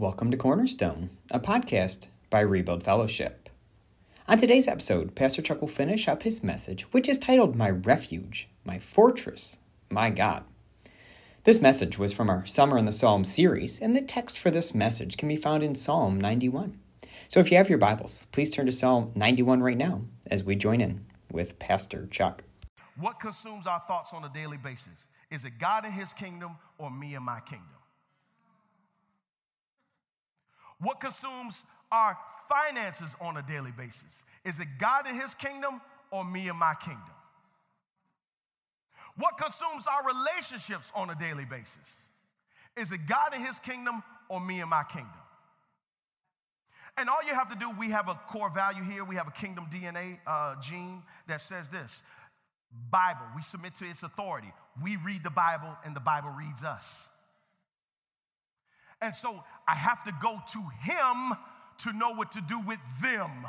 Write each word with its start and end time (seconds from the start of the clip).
Welcome 0.00 0.30
to 0.30 0.38
Cornerstone, 0.38 1.10
a 1.30 1.38
podcast 1.38 2.06
by 2.30 2.40
Rebuild 2.40 2.82
Fellowship. 2.82 3.50
On 4.26 4.38
today's 4.38 4.66
episode, 4.66 5.14
Pastor 5.14 5.42
Chuck 5.42 5.60
will 5.60 5.68
finish 5.68 6.08
up 6.08 6.22
his 6.22 6.42
message, 6.42 6.84
which 6.90 7.06
is 7.06 7.18
titled 7.18 7.54
My 7.54 7.68
Refuge, 7.68 8.48
My 8.64 8.78
Fortress, 8.78 9.58
My 9.90 10.08
God. 10.08 10.44
This 11.44 11.60
message 11.60 11.98
was 11.98 12.14
from 12.14 12.30
our 12.30 12.46
Summer 12.46 12.78
in 12.78 12.86
the 12.86 12.92
Psalm 12.92 13.26
series, 13.26 13.78
and 13.78 13.94
the 13.94 14.00
text 14.00 14.38
for 14.38 14.50
this 14.50 14.74
message 14.74 15.18
can 15.18 15.28
be 15.28 15.36
found 15.36 15.62
in 15.62 15.74
Psalm 15.74 16.18
91. 16.18 16.78
So 17.28 17.40
if 17.40 17.50
you 17.50 17.58
have 17.58 17.68
your 17.68 17.76
Bibles, 17.76 18.26
please 18.32 18.48
turn 18.48 18.64
to 18.64 18.72
Psalm 18.72 19.12
91 19.14 19.62
right 19.62 19.76
now 19.76 20.00
as 20.28 20.42
we 20.42 20.56
join 20.56 20.80
in 20.80 21.04
with 21.30 21.58
Pastor 21.58 22.06
Chuck. 22.06 22.42
What 22.96 23.20
consumes 23.20 23.66
our 23.66 23.82
thoughts 23.86 24.14
on 24.14 24.24
a 24.24 24.32
daily 24.32 24.56
basis? 24.56 25.08
Is 25.30 25.44
it 25.44 25.58
God 25.58 25.84
and 25.84 25.92
His 25.92 26.14
kingdom 26.14 26.56
or 26.78 26.90
me 26.90 27.16
and 27.16 27.24
my 27.26 27.40
kingdom? 27.40 27.79
What 30.80 31.00
consumes 31.00 31.64
our 31.92 32.16
finances 32.48 33.14
on 33.20 33.36
a 33.36 33.42
daily 33.42 33.72
basis? 33.72 34.24
Is 34.44 34.58
it 34.58 34.68
God 34.78 35.06
and 35.06 35.20
His 35.20 35.34
kingdom 35.34 35.80
or 36.10 36.24
me 36.24 36.48
and 36.48 36.58
my 36.58 36.74
kingdom? 36.74 37.02
What 39.16 39.36
consumes 39.38 39.86
our 39.86 40.06
relationships 40.06 40.90
on 40.94 41.10
a 41.10 41.14
daily 41.14 41.44
basis? 41.44 41.76
Is 42.76 42.92
it 42.92 43.00
God 43.06 43.34
and 43.34 43.44
His 43.44 43.58
kingdom 43.58 44.02
or 44.28 44.40
me 44.40 44.60
and 44.60 44.70
my 44.70 44.84
kingdom? 44.84 45.10
And 46.96 47.08
all 47.08 47.22
you 47.26 47.34
have 47.34 47.50
to 47.50 47.56
do, 47.56 47.70
we 47.78 47.90
have 47.90 48.08
a 48.08 48.14
core 48.28 48.50
value 48.50 48.82
here. 48.82 49.04
We 49.04 49.16
have 49.16 49.28
a 49.28 49.32
kingdom 49.32 49.66
DNA 49.72 50.18
uh, 50.26 50.60
gene 50.60 51.02
that 51.28 51.40
says 51.40 51.68
this 51.68 52.02
Bible, 52.90 53.26
we 53.34 53.42
submit 53.42 53.74
to 53.76 53.84
its 53.88 54.02
authority. 54.02 54.52
We 54.82 54.96
read 54.96 55.22
the 55.24 55.30
Bible, 55.30 55.76
and 55.84 55.94
the 55.94 56.00
Bible 56.00 56.30
reads 56.30 56.62
us. 56.64 57.08
And 59.02 59.14
so 59.14 59.42
I 59.66 59.74
have 59.74 60.04
to 60.04 60.12
go 60.20 60.40
to 60.52 60.58
Him 60.82 61.36
to 61.78 61.92
know 61.92 62.12
what 62.12 62.32
to 62.32 62.40
do 62.42 62.60
with 62.60 62.80
them. 63.02 63.46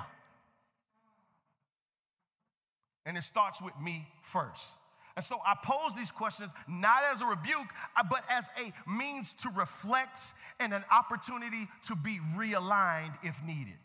And 3.06 3.18
it 3.18 3.24
starts 3.24 3.62
with 3.62 3.74
me 3.82 4.08
first. 4.24 4.76
And 5.16 5.26
so 5.26 5.40
I 5.46 5.56
pose 5.62 5.96
these 5.96 6.12
questions 6.12 6.52
not 6.68 7.04
as 7.12 7.22
a 7.22 7.26
rebuke, 7.26 7.68
uh, 7.98 8.04
but 8.10 8.24
as 8.30 8.50
a 8.58 8.72
means 8.90 9.34
to 9.36 9.50
reflect 9.50 10.20
and 10.60 10.74
an 10.74 10.86
opportunity 10.90 11.68
to 11.88 11.96
be 11.96 12.20
realigned 12.36 13.14
if 13.24 13.42
needed. 13.44 13.80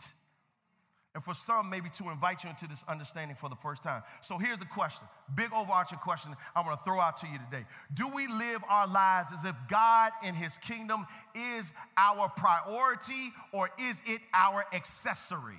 And 1.17 1.25
for 1.25 1.33
some, 1.33 1.71
maybe 1.71 1.89
to 1.95 2.11
invite 2.11 2.45
you 2.45 2.51
into 2.51 2.69
this 2.69 2.85
understanding 2.87 3.39
for 3.41 3.49
the 3.49 3.57
first 3.57 3.83
time. 3.83 4.03
So 4.21 4.37
here's 4.37 4.59
the 4.59 4.67
question 4.67 5.07
big 5.35 5.51
overarching 5.51 5.97
question 5.97 6.37
I'm 6.55 6.67
gonna 6.67 6.79
throw 6.85 7.01
out 7.01 7.17
to 7.23 7.27
you 7.27 7.39
today. 7.39 7.65
Do 7.95 8.07
we 8.07 8.27
live 8.27 8.63
our 8.69 8.87
lives 8.87 9.33
as 9.33 9.43
if 9.43 9.57
God 9.71 10.13
and 10.23 10.37
His 10.37 10.59
kingdom 10.59 11.07
is 11.35 11.73
our 11.97 12.29
priority 12.29 13.33
or 13.51 13.71
is 13.79 14.03
it 14.05 14.21
our 14.35 14.67
accessory? 14.75 15.57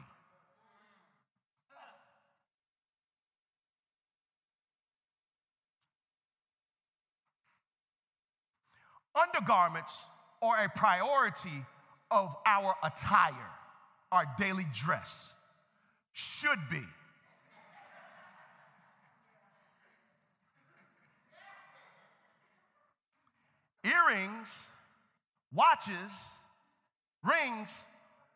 Undergarments 9.20 10.06
are 10.44 10.66
a 10.66 10.70
priority 10.70 11.66
of 12.12 12.36
our 12.46 12.76
attire, 12.84 13.34
our 14.12 14.26
daily 14.38 14.68
dress. 14.72 15.34
Should 16.20 16.58
be. 16.72 16.82
Earrings, 23.84 24.50
watches, 25.54 26.12
rings 27.24 27.70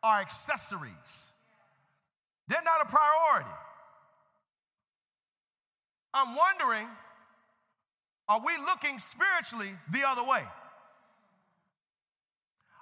are 0.04 0.22
accessories. 0.22 0.92
They're 2.48 2.62
not 2.64 2.86
a 2.86 2.86
priority. 2.86 3.50
I'm 6.14 6.36
wondering 6.36 6.88
are 8.30 8.42
we 8.46 8.56
looking 8.58 9.00
spiritually 9.00 9.72
the 9.92 10.08
other 10.08 10.24
way? 10.24 10.44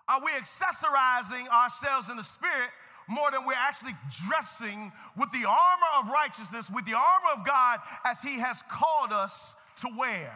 Are 0.10 0.20
we 0.22 0.32
accessorizing 0.32 1.48
ourselves 1.48 2.10
in 2.10 2.18
the 2.18 2.24
spirit 2.24 2.72
more 3.10 3.32
than 3.32 3.46
we're 3.46 3.54
actually 3.54 3.96
dressing 4.28 4.92
with 5.18 5.32
the 5.32 5.46
armor 5.46 5.92
of 6.00 6.10
righteousness, 6.10 6.70
with 6.70 6.86
the 6.86 6.94
armor 6.94 7.32
of 7.36 7.46
God 7.46 7.80
as 8.06 8.22
He 8.22 8.40
has 8.40 8.62
called 8.70 9.12
us 9.12 9.56
to 9.82 9.90
wear? 9.98 10.32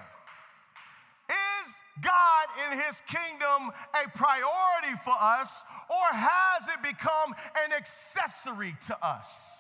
Is 1.29 1.73
God 2.01 2.45
in 2.66 2.79
His 2.79 3.01
kingdom 3.07 3.72
a 3.94 4.09
priority 4.17 4.97
for 5.06 5.16
us, 5.19 5.63
or 5.89 6.17
has 6.17 6.67
it 6.67 6.81
become 6.81 7.35
an 7.63 7.72
accessory 7.72 8.75
to 8.88 9.06
us? 9.06 9.59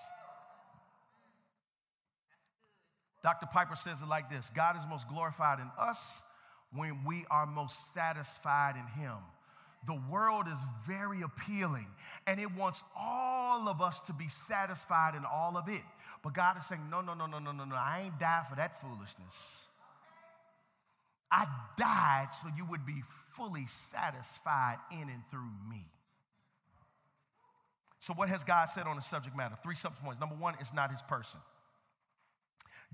Dr. 3.21 3.45
Piper 3.45 3.75
says 3.75 4.01
it 4.01 4.07
like 4.09 4.29
this 4.29 4.49
God 4.53 4.75
is 4.77 4.83
most 4.89 5.07
glorified 5.07 5.59
in 5.59 5.69
us 5.79 6.21
when 6.73 7.05
we 7.05 7.25
are 7.29 7.45
most 7.45 7.93
satisfied 7.93 8.75
in 8.75 9.01
Him 9.01 9.17
the 9.85 9.99
world 10.09 10.45
is 10.47 10.59
very 10.87 11.21
appealing 11.21 11.87
and 12.27 12.39
it 12.39 12.51
wants 12.55 12.83
all 12.97 13.67
of 13.67 13.81
us 13.81 13.99
to 14.01 14.13
be 14.13 14.27
satisfied 14.27 15.15
in 15.15 15.23
all 15.25 15.57
of 15.57 15.67
it. 15.67 15.81
But 16.23 16.33
God 16.33 16.57
is 16.57 16.65
saying, 16.65 16.81
no, 16.89 17.01
no, 17.01 17.13
no, 17.13 17.25
no, 17.25 17.39
no, 17.39 17.51
no, 17.51 17.65
no. 17.65 17.75
I 17.75 18.03
ain't 18.05 18.19
died 18.19 18.47
for 18.49 18.55
that 18.55 18.79
foolishness. 18.81 19.67
I 21.29 21.47
died 21.77 22.29
so 22.31 22.47
you 22.55 22.65
would 22.65 22.85
be 22.85 23.01
fully 23.35 23.65
satisfied 23.65 24.77
in 24.91 25.09
and 25.09 25.23
through 25.31 25.49
me. 25.69 25.83
So, 27.99 28.13
what 28.13 28.29
has 28.29 28.43
God 28.43 28.65
said 28.65 28.85
on 28.85 28.97
the 28.97 29.01
subject 29.01 29.35
matter? 29.35 29.55
Three 29.63 29.75
subpoints. 29.75 30.19
Number 30.19 30.35
one, 30.35 30.55
it's 30.59 30.73
not 30.73 30.91
his 30.91 31.01
person. 31.01 31.39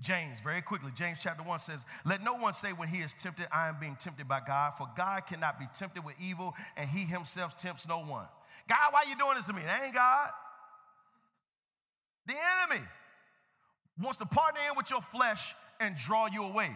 James, 0.00 0.38
very 0.42 0.62
quickly, 0.62 0.90
James 0.94 1.18
chapter 1.20 1.42
1 1.42 1.58
says, 1.58 1.84
Let 2.06 2.22
no 2.24 2.34
one 2.34 2.54
say 2.54 2.72
when 2.72 2.88
he 2.88 3.00
is 3.00 3.12
tempted, 3.14 3.46
I 3.52 3.68
am 3.68 3.76
being 3.78 3.96
tempted 3.96 4.26
by 4.26 4.40
God, 4.46 4.72
for 4.78 4.88
God 4.96 5.26
cannot 5.26 5.58
be 5.58 5.66
tempted 5.74 6.04
with 6.04 6.14
evil, 6.20 6.54
and 6.76 6.88
he 6.88 7.04
himself 7.04 7.56
tempts 7.56 7.86
no 7.86 7.98
one. 7.98 8.26
God, 8.68 8.92
why 8.92 9.02
are 9.04 9.10
you 9.10 9.16
doing 9.16 9.36
this 9.36 9.46
to 9.46 9.52
me? 9.52 9.62
That 9.62 9.82
ain't 9.82 9.94
God. 9.94 10.30
The 12.26 12.34
enemy 12.62 12.86
wants 14.00 14.18
to 14.18 14.26
partner 14.26 14.60
in 14.70 14.76
with 14.76 14.90
your 14.90 15.02
flesh 15.02 15.54
and 15.80 15.96
draw 15.96 16.26
you 16.26 16.44
away. 16.44 16.70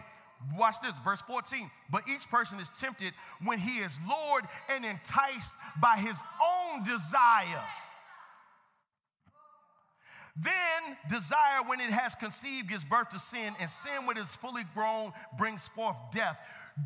Watch 0.57 0.75
this, 0.81 0.93
verse 1.03 1.21
14. 1.21 1.71
But 1.91 2.03
each 2.07 2.29
person 2.29 2.59
is 2.59 2.69
tempted 2.79 3.13
when 3.43 3.57
he 3.57 3.79
is 3.79 3.97
lured 4.07 4.45
and 4.69 4.85
enticed 4.85 5.53
by 5.81 5.97
his 5.97 6.17
own 6.43 6.83
desire. 6.83 7.63
Then 10.35 10.97
desire, 11.09 11.63
when 11.65 11.79
it 11.79 11.91
has 11.91 12.13
conceived, 12.13 12.69
gives 12.69 12.83
birth 12.83 13.09
to 13.09 13.19
sin, 13.19 13.53
and 13.59 13.69
sin, 13.69 14.05
when 14.05 14.17
it 14.17 14.21
is 14.21 14.27
fully 14.29 14.63
grown, 14.73 15.13
brings 15.37 15.67
forth 15.69 15.95
death. 16.11 16.37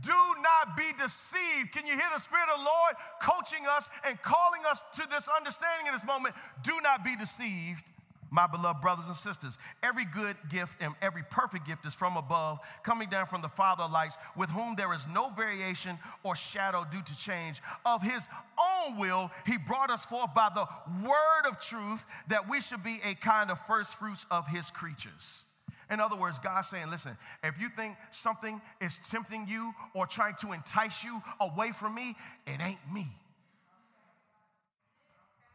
Do 0.02 0.14
not 0.44 0.78
be 0.78 0.92
deceived. 1.00 1.72
Can 1.72 1.88
you 1.88 1.94
hear 1.94 2.10
the 2.14 2.22
Spirit 2.22 2.48
of 2.54 2.60
the 2.60 2.66
Lord 2.66 2.96
coaching 3.24 3.66
us 3.66 3.90
and 4.06 4.22
calling 4.22 4.62
us 4.70 4.84
to 4.96 5.08
this 5.10 5.28
understanding 5.28 5.88
in 5.88 5.94
this 5.94 6.06
moment? 6.06 6.36
Do 6.62 6.74
not 6.84 7.04
be 7.04 7.16
deceived 7.16 7.84
my 8.32 8.48
beloved 8.48 8.82
brothers 8.82 9.08
and 9.08 9.18
sisters. 9.18 9.58
Every 9.81 10.06
good 10.06 10.38
gift 10.50 10.76
and 10.80 10.94
every 11.02 11.24
perfect 11.24 11.66
gift 11.66 11.86
is 11.86 11.94
from 11.94 12.18
above, 12.18 12.60
coming 12.84 13.10
down 13.10 13.28
from 13.28 13.42
the 13.42 13.50
Father 13.50 13.84
of 13.84 13.92
lights, 13.92 14.18
with 14.36 14.50
whom 14.50 14.76
there 14.76 14.94
is 14.94 15.08
no 15.08 15.30
variation 15.30 15.98
or 16.24 16.36
shadow 16.36 16.86
due 16.92 17.02
to 17.02 17.18
change. 17.18 17.62
Of 17.86 18.02
his 18.02 18.22
own 18.58 18.69
will, 18.98 19.32
he 19.46 19.58
brought 19.58 19.90
us 19.90 20.06
forth 20.06 20.34
by 20.34 20.50
the 20.54 20.66
word 21.08 21.50
of 21.50 21.60
truth, 21.60 22.04
that 22.28 22.50
we 22.50 22.62
should 22.62 22.84
be 22.84 23.00
a 23.04 23.16
kind 23.16 23.52
of 23.52 23.60
first 23.66 23.94
fruits 23.96 24.26
of 24.31 24.48
his 24.48 24.70
creatures. 24.70 25.44
In 25.92 26.00
other 26.00 26.16
words, 26.16 26.38
God's 26.38 26.68
saying, 26.68 26.90
listen, 26.92 27.18
if 27.44 27.60
you 27.60 27.70
think 27.76 27.96
something 28.12 28.62
is 28.80 29.00
tempting 29.10 29.48
you 29.48 29.74
or 29.96 30.06
trying 30.06 30.36
to 30.42 30.52
entice 30.52 31.04
you 31.04 31.22
away 31.40 31.72
from 31.72 31.96
me, 31.96 32.16
it 32.46 32.62
ain't 32.62 32.80
me. 32.94 33.08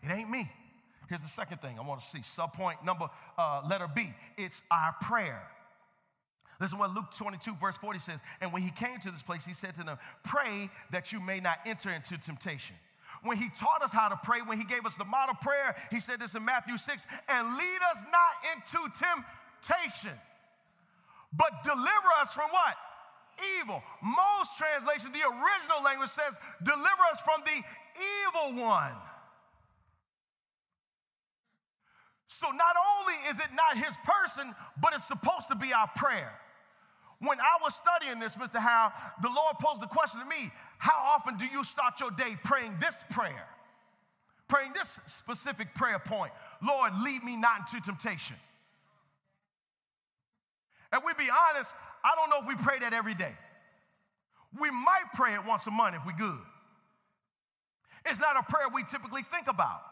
It 0.02 0.10
ain't 0.10 0.30
me. 0.30 0.50
Here's 1.08 1.22
the 1.22 1.28
second 1.28 1.60
thing 1.60 1.78
I 1.78 1.82
want 1.82 2.00
to 2.00 2.06
see. 2.06 2.18
Subpoint 2.18 2.84
number, 2.84 3.08
uh, 3.38 3.62
letter 3.68 3.88
B. 3.94 4.12
It's 4.36 4.62
our 4.70 4.94
prayer. 5.00 5.42
Listen 6.60 6.78
what 6.78 6.94
Luke 6.94 7.10
22, 7.16 7.54
verse 7.60 7.76
40 7.76 7.98
says. 7.98 8.20
And 8.40 8.52
when 8.52 8.62
he 8.62 8.70
came 8.70 8.98
to 9.00 9.10
this 9.10 9.22
place, 9.22 9.44
he 9.44 9.52
said 9.52 9.74
to 9.76 9.84
them, 9.84 9.98
Pray 10.22 10.70
that 10.90 11.12
you 11.12 11.20
may 11.20 11.40
not 11.40 11.58
enter 11.66 11.90
into 11.90 12.16
temptation. 12.18 12.76
When 13.24 13.38
he 13.38 13.48
taught 13.48 13.82
us 13.82 13.90
how 13.90 14.08
to 14.08 14.20
pray, 14.22 14.40
when 14.42 14.58
he 14.58 14.64
gave 14.64 14.84
us 14.84 14.96
the 14.96 15.04
model 15.04 15.34
prayer, 15.40 15.74
he 15.90 15.98
said 15.98 16.20
this 16.20 16.34
in 16.34 16.44
Matthew 16.44 16.76
6 16.76 17.06
and 17.28 17.56
lead 17.56 17.80
us 17.90 18.04
not 18.12 18.32
into 18.52 18.78
temptation, 18.92 20.12
but 21.32 21.64
deliver 21.64 22.10
us 22.20 22.32
from 22.32 22.50
what? 22.50 22.76
Evil. 23.58 23.82
Most 24.02 24.58
translations, 24.58 25.10
the 25.10 25.24
original 25.24 25.82
language 25.82 26.10
says, 26.10 26.36
Deliver 26.62 27.04
us 27.12 27.20
from 27.24 27.42
the 27.44 27.64
evil 27.96 28.62
one. 28.62 28.92
So 32.28 32.50
not 32.50 32.76
only 32.98 33.14
is 33.30 33.38
it 33.38 33.54
not 33.54 33.78
his 33.78 33.96
person, 34.04 34.54
but 34.80 34.92
it's 34.92 35.08
supposed 35.08 35.48
to 35.48 35.56
be 35.56 35.72
our 35.72 35.88
prayer. 35.96 36.32
When 37.24 37.40
I 37.40 37.56
was 37.62 37.74
studying 37.74 38.18
this, 38.18 38.36
Mr. 38.36 38.58
Howe, 38.58 38.92
the 39.22 39.28
Lord 39.28 39.56
posed 39.58 39.80
the 39.80 39.86
question 39.86 40.20
to 40.20 40.26
me 40.26 40.50
How 40.78 41.14
often 41.14 41.36
do 41.36 41.46
you 41.46 41.64
start 41.64 42.00
your 42.00 42.10
day 42.10 42.36
praying 42.44 42.76
this 42.80 43.04
prayer? 43.10 43.48
Praying 44.48 44.72
this 44.74 45.00
specific 45.06 45.74
prayer 45.74 45.98
point 45.98 46.32
Lord, 46.62 46.92
lead 47.02 47.24
me 47.24 47.36
not 47.36 47.72
into 47.72 47.84
temptation. 47.84 48.36
And 50.92 51.02
we 51.04 51.12
be 51.14 51.30
honest, 51.30 51.74
I 52.04 52.14
don't 52.14 52.30
know 52.30 52.48
if 52.48 52.56
we 52.56 52.62
pray 52.62 52.78
that 52.78 52.92
every 52.92 53.14
day. 53.14 53.32
We 54.60 54.70
might 54.70 55.06
pray 55.14 55.34
it 55.34 55.44
once 55.44 55.66
a 55.66 55.70
month 55.70 55.96
if 55.96 56.06
we 56.06 56.12
good. 56.12 56.38
It's 58.06 58.20
not 58.20 58.36
a 58.36 58.42
prayer 58.42 58.68
we 58.72 58.84
typically 58.84 59.22
think 59.22 59.48
about. 59.48 59.82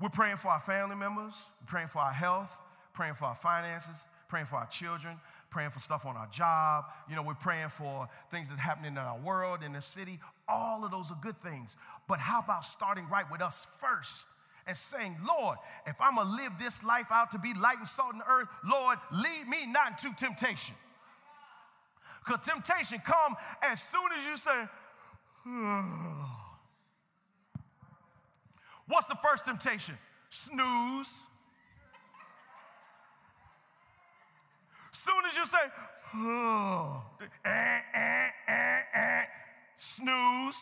We're 0.00 0.08
praying 0.08 0.38
for 0.38 0.48
our 0.48 0.60
family 0.60 0.96
members, 0.96 1.34
praying 1.66 1.88
for 1.88 1.98
our 1.98 2.12
health, 2.12 2.50
praying 2.94 3.14
for 3.14 3.26
our 3.26 3.34
finances, 3.34 3.90
praying 4.28 4.46
for 4.46 4.56
our 4.56 4.66
children, 4.66 5.20
praying 5.52 5.70
for 5.70 5.80
stuff 5.80 6.04
on 6.06 6.16
our 6.16 6.26
job. 6.28 6.86
You 7.08 7.14
know, 7.14 7.22
we're 7.22 7.34
praying 7.34 7.68
for 7.68 8.08
things 8.30 8.48
that's 8.48 8.60
happening 8.60 8.92
in 8.92 8.98
our 8.98 9.18
world, 9.18 9.62
in 9.62 9.72
the 9.72 9.80
city. 9.80 10.18
All 10.48 10.84
of 10.84 10.90
those 10.90 11.10
are 11.12 11.18
good 11.22 11.40
things. 11.40 11.76
But 12.08 12.18
how 12.18 12.40
about 12.40 12.64
starting 12.64 13.08
right 13.08 13.30
with 13.30 13.40
us 13.40 13.66
first 13.80 14.26
and 14.66 14.76
saying, 14.76 15.16
Lord, 15.26 15.58
if 15.86 15.96
I'm 16.00 16.16
going 16.16 16.26
to 16.26 16.32
live 16.32 16.52
this 16.58 16.82
life 16.82 17.06
out 17.10 17.30
to 17.32 17.38
be 17.38 17.52
light 17.54 17.78
and 17.78 17.86
salt 17.86 18.12
in 18.12 18.18
the 18.18 18.28
earth, 18.28 18.48
Lord, 18.68 18.98
lead 19.12 19.46
me 19.48 19.66
not 19.66 20.02
into 20.02 20.16
temptation. 20.16 20.74
Because 22.24 22.44
temptation 22.46 23.00
come 23.04 23.36
as 23.62 23.82
soon 23.82 24.10
as 24.18 24.24
you 24.26 24.36
say, 24.36 24.68
What's 28.86 29.06
the 29.06 29.16
first 29.16 29.44
temptation? 29.44 29.96
Snooze. 30.28 31.26
Soon 35.02 35.24
as 35.28 35.34
you 35.34 35.46
say, 35.46 35.64
oh, 36.14 37.02
eh, 37.44 37.80
eh, 37.92 38.28
eh, 38.94 39.22
snooze, 39.76 40.58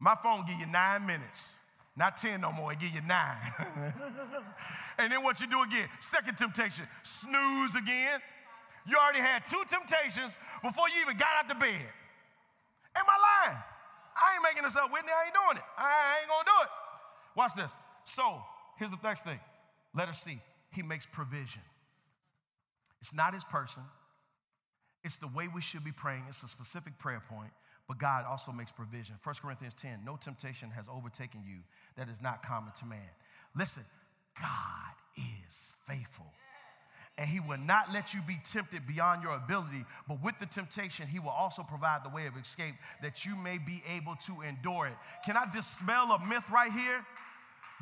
my 0.00 0.16
phone 0.20 0.44
give 0.48 0.58
you 0.58 0.66
nine 0.66 1.06
minutes. 1.06 1.54
Not 1.96 2.16
10 2.16 2.40
no 2.40 2.50
more, 2.50 2.72
it 2.72 2.80
give 2.80 2.90
you 2.90 3.02
nine. 3.06 3.38
and 4.98 5.12
then 5.12 5.22
what 5.22 5.40
you 5.40 5.46
do 5.46 5.62
again, 5.62 5.88
second 6.00 6.36
temptation, 6.36 6.88
snooze 7.04 7.76
again. 7.76 8.18
You 8.84 8.96
already 8.96 9.20
had 9.20 9.46
two 9.46 9.62
temptations 9.70 10.36
before 10.60 10.88
you 10.88 11.00
even 11.00 11.16
got 11.16 11.30
out 11.38 11.48
the 11.48 11.54
bed. 11.54 11.86
Am 12.96 13.04
I 13.06 13.46
lying? 13.46 13.58
I 14.16 14.34
ain't 14.34 14.42
making 14.42 14.64
this 14.64 14.74
up, 14.74 14.92
Whitney. 14.92 15.12
I 15.12 15.26
ain't 15.26 15.34
doing 15.34 15.56
it. 15.56 15.64
I 15.78 16.18
ain't 16.18 16.28
gonna 16.28 16.44
do 16.44 16.64
it. 16.64 16.70
Watch 17.36 17.54
this. 17.54 17.70
So, 18.06 18.42
here's 18.76 18.90
the 18.90 18.98
next 19.04 19.24
thing. 19.24 19.38
Let 19.94 20.08
us 20.08 20.20
see. 20.20 20.40
He 20.72 20.82
makes 20.82 21.06
provision. 21.06 21.62
It's 23.04 23.12
not 23.12 23.34
his 23.34 23.44
person, 23.44 23.82
it's 25.04 25.18
the 25.18 25.28
way 25.28 25.46
we 25.54 25.60
should 25.60 25.84
be 25.84 25.92
praying. 25.92 26.22
It's 26.26 26.42
a 26.42 26.48
specific 26.48 26.98
prayer 26.98 27.22
point, 27.28 27.50
but 27.86 27.98
God 27.98 28.24
also 28.24 28.50
makes 28.50 28.72
provision. 28.72 29.16
1 29.22 29.34
Corinthians 29.42 29.74
10 29.74 30.00
No 30.06 30.16
temptation 30.16 30.70
has 30.70 30.86
overtaken 30.90 31.42
you 31.46 31.58
that 31.98 32.08
is 32.08 32.22
not 32.22 32.42
common 32.42 32.72
to 32.78 32.86
man. 32.86 33.10
Listen, 33.54 33.84
God 34.40 34.94
is 35.18 35.74
faithful. 35.86 36.32
And 37.18 37.28
he 37.28 37.40
will 37.40 37.58
not 37.58 37.92
let 37.92 38.14
you 38.14 38.22
be 38.26 38.40
tempted 38.42 38.86
beyond 38.86 39.22
your 39.22 39.34
ability, 39.34 39.84
but 40.08 40.24
with 40.24 40.36
the 40.40 40.46
temptation, 40.46 41.06
he 41.06 41.18
will 41.18 41.28
also 41.28 41.62
provide 41.62 42.06
the 42.06 42.08
way 42.08 42.26
of 42.26 42.38
escape 42.38 42.74
that 43.02 43.26
you 43.26 43.36
may 43.36 43.58
be 43.58 43.82
able 43.94 44.16
to 44.26 44.40
endure 44.40 44.86
it. 44.86 44.96
Can 45.26 45.36
I 45.36 45.44
dispel 45.52 46.10
a 46.10 46.26
myth 46.26 46.48
right 46.50 46.72
here? 46.72 47.04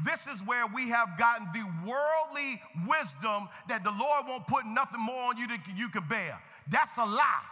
This 0.05 0.27
is 0.27 0.41
where 0.45 0.67
we 0.67 0.89
have 0.89 1.19
gotten 1.19 1.47
the 1.53 1.65
worldly 1.89 2.61
wisdom 2.87 3.49
that 3.69 3.85
the 3.85 3.91
Lord 3.91 4.27
won't 4.27 4.47
put 4.47 4.67
nothing 4.67 5.01
more 5.01 5.25
on 5.25 5.37
you 5.37 5.47
than 5.47 5.61
you 5.77 5.89
can 5.89 6.07
bear. 6.09 6.41
That's 6.71 6.97
a 6.97 7.05
lie. 7.05 7.45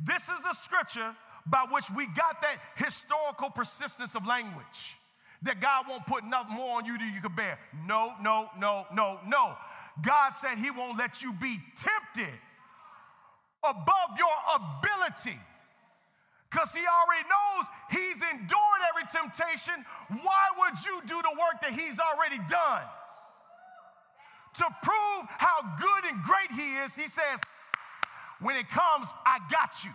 This 0.00 0.22
is 0.22 0.40
the 0.42 0.54
scripture 0.54 1.14
by 1.46 1.66
which 1.70 1.90
we 1.90 2.06
got 2.06 2.40
that 2.42 2.56
historical 2.76 3.50
persistence 3.50 4.14
of 4.14 4.26
language 4.26 4.96
that 5.42 5.60
God 5.60 5.86
won't 5.88 6.06
put 6.06 6.24
nothing 6.24 6.56
more 6.56 6.78
on 6.78 6.86
you 6.86 6.96
than 6.98 7.12
you 7.14 7.20
can 7.20 7.34
bear. 7.34 7.58
No, 7.86 8.14
no, 8.22 8.48
no, 8.58 8.86
no, 8.94 9.20
no. 9.26 9.54
God 10.02 10.30
said 10.30 10.58
He 10.58 10.70
won't 10.70 10.98
let 10.98 11.22
you 11.22 11.32
be 11.34 11.58
tempted 11.76 12.34
above 13.62 14.18
your 14.18 14.34
ability 14.56 15.38
because 16.54 16.70
He 16.70 16.86
already 16.86 17.26
knows 17.26 17.66
He's 17.90 18.22
endured 18.22 18.80
every 18.94 19.06
temptation. 19.10 19.74
Why 20.22 20.44
would 20.62 20.78
you 20.86 21.02
do 21.02 21.18
the 21.18 21.34
work 21.34 21.58
that 21.66 21.74
He's 21.74 21.98
already 21.98 22.38
done? 22.46 22.86
To 24.62 24.66
prove 24.86 25.22
how 25.42 25.66
good 25.82 26.06
and 26.06 26.22
great 26.22 26.54
He 26.54 26.78
is, 26.86 26.94
He 26.94 27.10
says, 27.10 27.42
When 28.38 28.54
it 28.54 28.70
comes, 28.70 29.10
I 29.26 29.42
got 29.50 29.82
you. 29.82 29.90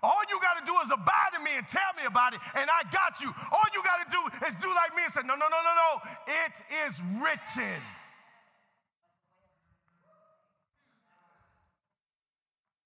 All 0.00 0.22
you 0.30 0.38
got 0.40 0.56
to 0.60 0.64
do 0.64 0.72
is 0.84 0.90
abide 0.94 1.34
in 1.36 1.42
me 1.42 1.50
and 1.58 1.66
tell 1.66 1.92
me 1.98 2.06
about 2.06 2.32
it, 2.32 2.40
and 2.54 2.70
I 2.70 2.88
got 2.88 3.20
you. 3.20 3.34
All 3.50 3.68
you 3.74 3.82
got 3.82 3.98
to 3.98 4.08
do 4.08 4.46
is 4.46 4.54
do 4.62 4.72
like 4.72 4.94
me 4.96 5.02
and 5.04 5.12
say, 5.12 5.20
No, 5.26 5.34
no, 5.34 5.46
no, 5.52 5.60
no, 5.60 5.72
no. 5.76 5.90
It 6.24 6.54
is 6.88 7.00
written. 7.20 7.82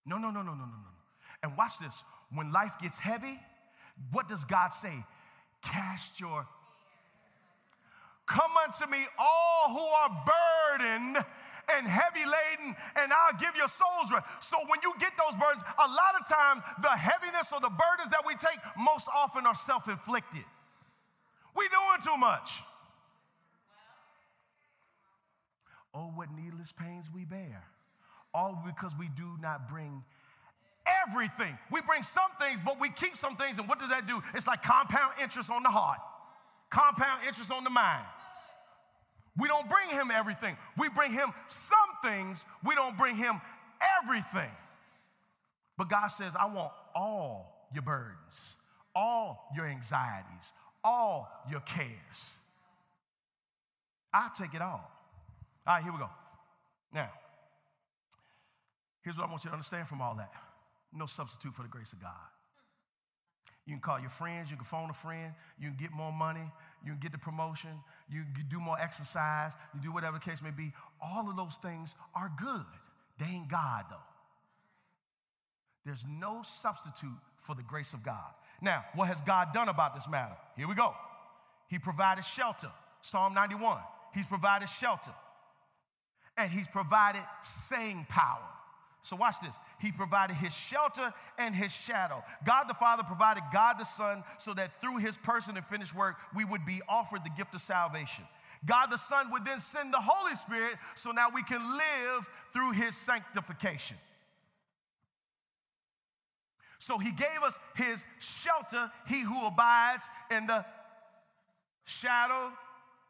No, 0.05 0.19
no, 0.19 0.31
no, 0.31 0.43
no, 0.43 0.55
no, 0.55 0.67
no, 0.67 0.79
no. 0.82 0.82
And 1.43 1.57
watch 1.57 1.79
this. 1.79 2.05
When 2.33 2.53
life 2.53 2.73
gets 2.81 2.99
heavy, 2.99 3.39
what 4.13 4.29
does 4.29 4.45
God 4.45 4.69
say? 4.69 5.05
Cast 5.63 6.21
your. 6.21 6.47
Come 8.27 8.53
unto 8.65 8.91
me, 8.91 9.05
all 9.19 9.69
who 9.71 9.85
are 9.85 10.25
burdened 10.25 11.25
and 11.69 11.87
heavy 11.87 12.25
laden, 12.25 12.75
and 12.97 13.13
I'll 13.13 13.39
give 13.39 13.55
your 13.57 13.69
souls 13.69 14.11
rest. 14.13 14.27
So 14.41 14.57
when 14.69 14.81
you 14.83 14.93
get 14.99 15.13
those 15.19 15.39
burdens, 15.39 15.63
a 15.79 15.89
lot 15.89 16.21
of 16.21 16.29
times 16.29 16.63
the 16.83 16.91
heaviness 16.91 17.53
or 17.53 17.61
the 17.61 17.71
burdens 17.71 18.11
that 18.11 18.23
we 18.27 18.35
take 18.35 18.59
most 18.79 19.09
often 19.15 19.47
are 19.47 19.55
self-inflicted. 19.55 20.45
We 21.57 21.69
doing 21.69 22.01
too 22.05 22.17
much. 22.17 22.63
Oh, 25.95 26.11
what 26.15 26.29
needless 26.33 26.73
pains 26.73 27.11
we 27.15 27.25
bear. 27.25 27.65
All 28.35 28.63
because 28.65 28.97
we 28.99 29.09
do 29.15 29.37
not 29.41 29.69
bring 29.69 30.03
everything. 31.07 31.57
We 31.71 31.81
bring 31.83 32.03
some 32.03 32.31
things, 32.41 32.61
but 32.65 32.81
we 32.81 32.91
keep 32.91 33.17
some 33.17 33.37
things, 33.37 33.59
and 33.59 33.69
what 33.69 33.79
does 33.79 33.91
that 33.91 34.07
do? 34.07 34.23
It's 34.35 34.47
like 34.47 34.63
compound 34.63 35.15
interest 35.21 35.51
on 35.51 35.63
the 35.63 35.71
heart, 35.71 35.99
compound 36.71 37.23
interest 37.27 37.51
on 37.51 37.65
the 37.65 37.71
mind. 37.71 38.05
We 39.37 39.49
don't 39.49 39.69
bring 39.69 39.89
him 39.89 40.11
everything. 40.11 40.57
We 40.77 40.89
bring 40.91 41.13
him 41.13 41.33
some 41.47 41.79
things. 42.05 42.45
We 42.65 42.75
don't 42.75 42.97
bring 42.99 43.17
him 43.17 43.41
everything. 44.03 44.51
But 45.79 45.89
God 45.89 46.09
says, 46.09 46.35
I 46.39 46.47
want 46.47 46.73
all 46.95 47.67
your 47.73 47.83
burdens, 47.83 48.55
all 48.95 49.49
your 49.57 49.67
anxieties, 49.67 50.53
all 50.85 51.31
your 51.51 51.61
cares. 51.61 52.37
I'll 54.13 54.33
take 54.37 54.53
it 54.53 54.61
all. 54.61 54.91
All 55.67 55.75
right, 55.75 55.83
here 55.83 55.93
we 55.93 55.99
go. 55.99 56.11
Now, 56.93 57.11
here's 59.03 59.17
what 59.17 59.27
I 59.27 59.31
want 59.31 59.45
you 59.45 59.49
to 59.49 59.55
understand 59.55 59.89
from 59.89 60.03
all 60.03 60.15
that 60.17 60.31
no 60.95 61.07
substitute 61.07 61.55
for 61.55 61.63
the 61.63 61.69
grace 61.69 61.93
of 61.93 62.01
God. 62.01 62.11
You 63.67 63.75
can 63.75 63.81
call 63.81 64.01
your 64.01 64.11
friends, 64.11 64.51
you 64.51 64.57
can 64.57 64.65
phone 64.65 64.91
a 64.91 64.95
friend, 64.95 65.33
you 65.59 65.69
can 65.69 65.77
get 65.79 65.93
more 65.93 66.13
money, 66.13 66.51
you 66.85 66.93
can 66.93 67.01
get 67.01 67.13
the 67.13 67.19
promotion, 67.19 67.71
you 68.11 68.25
can 68.35 68.47
do 68.51 68.59
more 68.59 68.79
exercise, 68.81 69.53
you 69.73 69.81
do 69.81 69.93
whatever 69.93 70.19
the 70.19 70.25
case 70.25 70.43
may 70.43 70.51
be. 70.51 70.73
All 71.01 71.31
of 71.31 71.37
those 71.37 71.55
things 71.63 71.95
are 72.15 72.31
good. 72.41 72.67
They 73.19 73.27
ain't 73.27 73.49
God, 73.49 73.85
though. 73.89 73.97
There's 75.85 76.05
no 76.09 76.43
substitute 76.43 77.17
for 77.41 77.55
the 77.55 77.63
grace 77.63 77.93
of 77.93 78.03
God. 78.03 78.33
Now, 78.61 78.85
what 78.95 79.09
has 79.09 79.21
God 79.23 79.53
done 79.53 79.69
about 79.69 79.95
this 79.95 80.09
matter? 80.09 80.37
Here 80.57 80.69
we 80.69 80.75
go. 80.75 80.95
He 81.69 81.79
provided 81.79 82.25
shelter. 82.25 82.71
Psalm 83.03 83.35
91. 83.35 83.79
He's 84.15 84.27
provided 84.27 84.69
shelter. 84.69 85.13
And 86.37 86.51
He's 86.51 86.69
provided 86.69 87.23
saying 87.43 88.07
power. 88.09 88.49
So 89.03 89.17
watch 89.17 89.41
this. 89.43 89.55
He 89.81 89.91
provided 89.91 90.37
his 90.37 90.55
shelter 90.55 91.13
and 91.37 91.55
his 91.55 91.73
shadow. 91.73 92.23
God 92.47 92.65
the 92.69 92.75
Father 92.75 93.03
provided 93.03 93.43
God 93.53 93.77
the 93.79 93.85
Son 93.85 94.23
so 94.39 94.55
that 94.55 94.81
through 94.81 94.99
his 94.99 95.17
person 95.17 95.57
and 95.57 95.67
finished 95.67 95.95
work, 95.95 96.17
we 96.35 96.45
would 96.45 96.65
be 96.65 96.81
offered 96.89 97.25
the 97.25 97.31
gift 97.37 97.55
of 97.55 97.61
salvation. 97.61 98.25
God 98.65 98.87
the 98.87 98.97
Son 98.97 99.31
would 99.33 99.45
then 99.45 99.61
send 99.61 99.93
the 99.93 100.01
Holy 100.01 100.37
Spirit 100.37 100.77
so 100.95 101.11
now 101.11 101.29
we 101.35 101.43
can 101.43 101.61
live 101.77 102.31
through 102.53 102.73
his 102.73 102.97
sanctification. 102.97 103.97
So 106.79 106.99
he 106.99 107.11
gave 107.11 107.43
us 107.45 107.59
his 107.77 108.05
shelter, 108.19 108.91
he 109.07 109.21
who 109.21 109.47
abides 109.47 110.05
in 110.31 110.47
the 110.47 110.65
shadow 111.85 112.53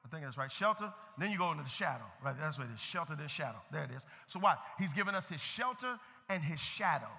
I 0.05 0.09
think 0.09 0.25
that's 0.25 0.37
right. 0.37 0.51
Shelter. 0.51 0.93
Then 1.19 1.31
you 1.31 1.39
go 1.39 1.51
into 1.53 1.63
the 1.63 1.69
shadow. 1.69 2.05
Right. 2.25 2.35
That's 2.39 2.59
what 2.59 2.69
it 2.69 2.75
is. 2.75 2.81
Shelter, 2.81 3.15
then 3.17 3.29
shadow. 3.29 3.59
There 3.71 3.85
it 3.85 3.91
is. 3.97 4.03
So 4.27 4.41
why? 4.41 4.57
He's 4.79 4.93
given 4.93 5.15
us 5.15 5.29
his 5.29 5.41
shelter 5.41 5.99
and 6.29 6.43
his 6.43 6.59
shadow. 6.59 7.11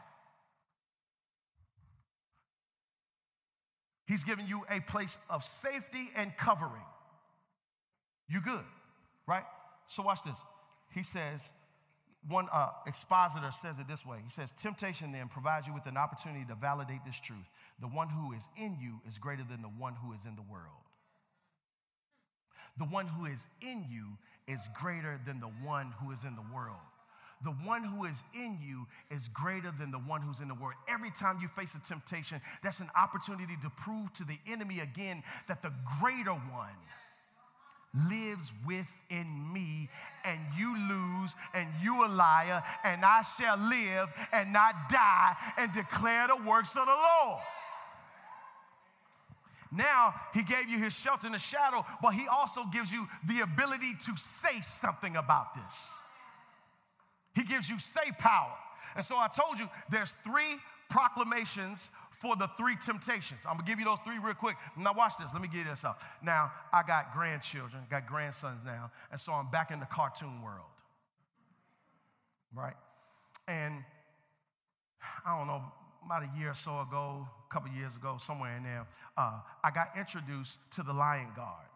He's 4.06 4.24
given 4.24 4.48
you 4.48 4.64
a 4.70 4.82
place 4.82 5.18
of 5.30 5.44
safety 5.44 6.12
and 6.16 6.36
covering. 6.38 6.84
You 8.28 8.42
good, 8.42 8.64
right? 9.28 9.44
So 9.88 10.04
watch 10.04 10.24
this. 10.24 10.36
He 10.94 11.04
says, 11.04 11.50
one 12.28 12.48
uh, 12.52 12.70
expositor 12.88 13.52
says 13.52 13.80
it 13.80 13.88
this 13.88 14.06
way 14.06 14.18
He 14.24 14.30
says, 14.30 14.54
Temptation 14.54 15.12
then 15.12 15.28
provides 15.28 15.68
you 15.68 15.74
with 15.74 15.86
an 15.88 15.98
opportunity 15.98 16.46
to 16.46 16.56
validate 16.56 17.04
this 17.06 17.20
truth. 17.20 17.50
The 17.80 17.88
one 17.88 18.10
who 18.10 18.34
is 18.34 18.48
in 18.58 18.78
you 18.80 19.02
is 19.08 19.18
greater 19.18 19.44
than 19.44 19.62
the 19.62 19.68
one 19.68 19.96
who 19.96 20.14
is 20.14 20.26
in 20.26 20.36
the 20.36 20.44
world. 20.44 20.84
The 22.78 22.86
one 22.86 23.08
who 23.08 23.26
is 23.26 23.46
in 23.62 23.86
you 23.90 24.06
is 24.48 24.68
greater 24.80 25.20
than 25.26 25.40
the 25.40 25.52
one 25.64 25.94
who 26.02 26.12
is 26.12 26.24
in 26.24 26.36
the 26.36 26.54
world. 26.54 26.78
The 27.44 27.52
one 27.52 27.84
who 27.84 28.06
is 28.06 28.16
in 28.34 28.58
you 28.66 28.88
is 29.12 29.28
greater 29.34 29.74
than 29.78 29.92
the 29.92 30.00
one 30.00 30.22
who's 30.22 30.40
in 30.40 30.48
the 30.48 30.54
world. 30.54 30.76
Every 30.88 31.12
time 31.12 31.40
you 31.42 31.50
face 31.50 31.76
a 31.76 31.88
temptation, 31.88 32.42
that's 32.64 32.80
an 32.80 32.90
opportunity 32.96 33.58
to 33.62 33.70
prove 33.70 34.14
to 34.14 34.24
the 34.24 34.38
enemy 34.48 34.80
again 34.80 35.24
that 35.48 35.62
the 35.62 35.74
greater 36.00 36.32
one 36.32 36.78
lives 38.10 38.52
within 38.66 39.54
me, 39.54 39.88
and 40.26 40.40
you 40.58 40.76
lose, 40.90 41.36
and 41.54 41.70
you 41.82 42.06
a 42.06 42.08
liar, 42.08 42.64
and 42.84 43.06
I 43.06 43.22
shall 43.22 43.58
live 43.58 44.10
and 44.32 44.52
not 44.52 44.90
die 44.90 45.36
and 45.58 45.72
declare 45.74 46.28
the 46.28 46.38
works 46.44 46.76
of 46.76 46.88
the 46.88 46.92
Lord. 46.92 47.42
Now, 49.76 50.14
he 50.34 50.44
gave 50.44 50.70
you 50.70 50.78
his 50.78 50.94
shelter 50.94 51.26
in 51.26 51.34
the 51.34 51.40
shadow, 51.40 51.84
but 52.02 52.14
he 52.14 52.28
also 52.28 52.66
gives 52.72 52.92
you 52.92 53.08
the 53.28 53.42
ability 53.42 53.96
to 54.06 54.16
say 54.16 54.60
something 54.62 55.16
about 55.16 55.56
this. 55.56 55.90
He 57.36 57.44
gives 57.44 57.70
you 57.70 57.80
say 57.80 58.12
power. 58.20 58.54
And 58.96 59.04
so 59.04 59.16
I 59.18 59.28
told 59.28 59.58
you 59.58 59.68
there's 59.90 60.14
three 60.24 60.60
proclamations 60.90 61.90
for 62.22 62.36
the 62.36 62.48
three 62.56 62.76
temptations. 62.76 63.42
I'm 63.46 63.58
gonna 63.58 63.68
give 63.68 63.80
you 63.80 63.86
those 63.86 64.00
three 64.02 64.20
real 64.20 64.36
quick. 64.36 64.56
Now, 64.78 64.94
watch 64.94 65.18
this. 65.18 65.28
Let 65.34 65.42
me 65.42 65.48
get 65.48 65.66
this 65.66 65.84
up. 65.84 66.04
Now, 66.22 66.52
I 66.72 66.84
got 66.84 67.14
grandchildren, 67.14 67.82
got 67.90 68.06
grandsons 68.06 68.60
now, 68.64 68.92
and 69.12 69.20
so 69.20 69.34
I'm 69.34 69.50
back 69.50 69.72
in 69.72 69.80
the 69.80 69.88
cartoon 69.88 70.42
world. 70.42 70.68
Right? 72.56 72.76
And 73.48 73.84
I 75.26 75.38
don't 75.38 75.48
know, 75.48 75.64
about 76.06 76.24
a 76.24 76.30
year 76.38 76.52
or 76.52 76.56
so 76.56 76.80
ago, 76.82 77.28
couple 77.54 77.70
years 77.72 77.96
ago, 77.96 78.18
somewhere 78.20 78.58
in 78.58 78.64
there, 78.64 78.88
uh, 79.16 79.40
I 79.64 79.70
got 79.70 79.90
introduced 79.96 80.58
to 80.72 80.82
the 80.82 80.92
Lion 80.92 81.28
Guard. 81.36 81.68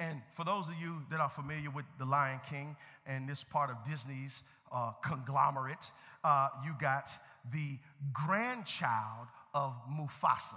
And 0.00 0.22
for 0.32 0.44
those 0.44 0.68
of 0.68 0.74
you 0.80 1.02
that 1.10 1.20
are 1.20 1.28
familiar 1.28 1.70
with 1.70 1.84
The 1.98 2.06
Lion 2.06 2.40
King 2.48 2.74
and 3.06 3.28
this 3.28 3.44
part 3.44 3.70
of 3.70 3.76
Disney's 3.88 4.42
uh, 4.72 4.92
conglomerate, 5.04 5.84
uh, 6.24 6.48
you 6.64 6.74
got 6.80 7.10
the 7.52 7.78
grandchild 8.14 9.28
of 9.52 9.74
Mufasa. 9.88 10.56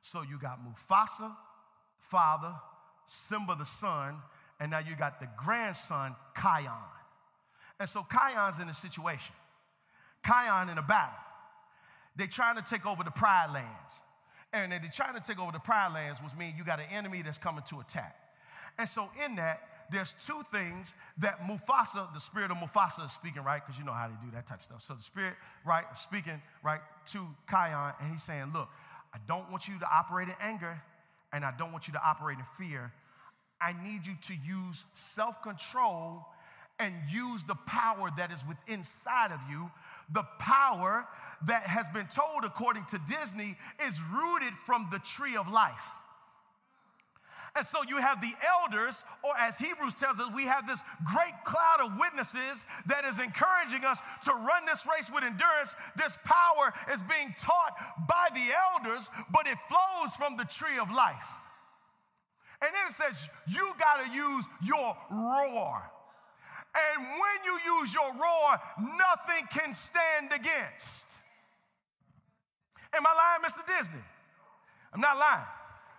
So 0.00 0.22
you 0.22 0.38
got 0.38 0.58
Mufasa, 0.60 1.32
father, 2.00 2.52
Simba 3.06 3.54
the 3.56 3.64
son, 3.64 4.16
and 4.58 4.72
now 4.72 4.80
you 4.80 4.96
got 4.96 5.20
the 5.20 5.28
grandson, 5.36 6.16
Kion. 6.36 6.72
And 7.78 7.88
so 7.88 8.02
Kion's 8.02 8.58
in 8.58 8.68
a 8.68 8.74
situation. 8.74 9.34
Kion 10.24 10.72
in 10.72 10.78
a 10.78 10.82
battle. 10.82 11.27
They're 12.18 12.26
trying 12.26 12.56
to 12.56 12.62
take 12.62 12.84
over 12.84 13.04
the 13.04 13.12
Pride 13.12 13.50
Lands. 13.54 13.92
And 14.52 14.72
they're 14.72 14.82
trying 14.92 15.14
to 15.14 15.20
take 15.20 15.38
over 15.38 15.52
the 15.52 15.60
Pride 15.60 15.94
Lands, 15.94 16.20
which 16.20 16.34
means 16.36 16.54
you 16.58 16.64
got 16.64 16.80
an 16.80 16.86
enemy 16.92 17.22
that's 17.22 17.38
coming 17.38 17.62
to 17.70 17.80
attack. 17.80 18.16
And 18.76 18.88
so, 18.88 19.08
in 19.24 19.36
that, 19.36 19.62
there's 19.90 20.14
two 20.26 20.42
things 20.52 20.94
that 21.18 21.40
Mufasa, 21.40 22.12
the 22.12 22.20
spirit 22.20 22.50
of 22.50 22.58
Mufasa, 22.58 23.06
is 23.06 23.12
speaking, 23.12 23.42
right? 23.42 23.62
Because 23.64 23.78
you 23.78 23.84
know 23.84 23.92
how 23.92 24.08
they 24.08 24.14
do 24.24 24.30
that 24.34 24.46
type 24.46 24.58
of 24.58 24.64
stuff. 24.64 24.82
So, 24.82 24.94
the 24.94 25.02
spirit, 25.02 25.34
right, 25.64 25.84
speaking, 25.96 26.40
right, 26.62 26.80
to 27.12 27.26
Kion, 27.50 27.94
and 28.00 28.12
he's 28.12 28.22
saying, 28.22 28.50
Look, 28.52 28.68
I 29.14 29.18
don't 29.26 29.50
want 29.50 29.68
you 29.68 29.78
to 29.78 29.88
operate 29.90 30.28
in 30.28 30.34
anger, 30.40 30.80
and 31.32 31.44
I 31.44 31.52
don't 31.56 31.72
want 31.72 31.86
you 31.86 31.92
to 31.94 32.02
operate 32.04 32.38
in 32.38 32.44
fear. 32.66 32.92
I 33.60 33.74
need 33.84 34.06
you 34.06 34.14
to 34.22 34.34
use 34.46 34.84
self 34.94 35.42
control 35.42 36.26
and 36.78 36.94
use 37.10 37.42
the 37.44 37.56
power 37.66 38.10
that 38.16 38.30
is 38.30 38.42
within 38.46 38.78
inside 38.78 39.32
of 39.32 39.40
you. 39.50 39.70
The 40.12 40.24
power 40.38 41.06
that 41.46 41.62
has 41.62 41.86
been 41.92 42.06
told, 42.06 42.44
according 42.44 42.84
to 42.86 43.00
Disney, 43.08 43.56
is 43.86 44.00
rooted 44.12 44.54
from 44.64 44.88
the 44.90 44.98
tree 45.00 45.36
of 45.36 45.50
life. 45.50 45.90
And 47.56 47.66
so 47.66 47.78
you 47.88 47.96
have 47.96 48.20
the 48.20 48.32
elders, 48.46 49.02
or 49.24 49.36
as 49.36 49.58
Hebrews 49.58 49.94
tells 49.94 50.20
us, 50.20 50.30
we 50.34 50.44
have 50.44 50.68
this 50.68 50.80
great 51.04 51.34
cloud 51.44 51.80
of 51.80 51.98
witnesses 51.98 52.64
that 52.86 53.04
is 53.04 53.18
encouraging 53.18 53.84
us 53.84 53.98
to 54.24 54.32
run 54.32 54.64
this 54.66 54.86
race 54.86 55.10
with 55.12 55.24
endurance. 55.24 55.74
This 55.96 56.16
power 56.24 56.72
is 56.94 57.02
being 57.02 57.34
taught 57.38 57.74
by 58.06 58.28
the 58.32 58.54
elders, 58.54 59.10
but 59.32 59.46
it 59.48 59.58
flows 59.68 60.14
from 60.16 60.36
the 60.36 60.44
tree 60.44 60.78
of 60.78 60.90
life. 60.92 61.30
And 62.62 62.70
then 62.72 62.86
it 62.86 62.94
says, 62.94 63.28
you 63.48 63.72
got 63.78 64.04
to 64.04 64.12
use 64.12 64.44
your 64.62 64.96
roar. 65.10 65.82
And 66.74 67.04
when 67.04 67.38
you 67.44 67.78
use 67.78 67.94
your 67.94 68.12
roar, 68.12 68.60
nothing 68.78 69.46
can 69.50 69.72
stand 69.74 70.32
against. 70.32 71.06
Am 72.94 73.06
I 73.06 73.14
lying, 73.14 73.42
Mr. 73.44 73.66
Disney? 73.66 74.02
I'm 74.92 75.00
not 75.00 75.18
lying. 75.18 75.44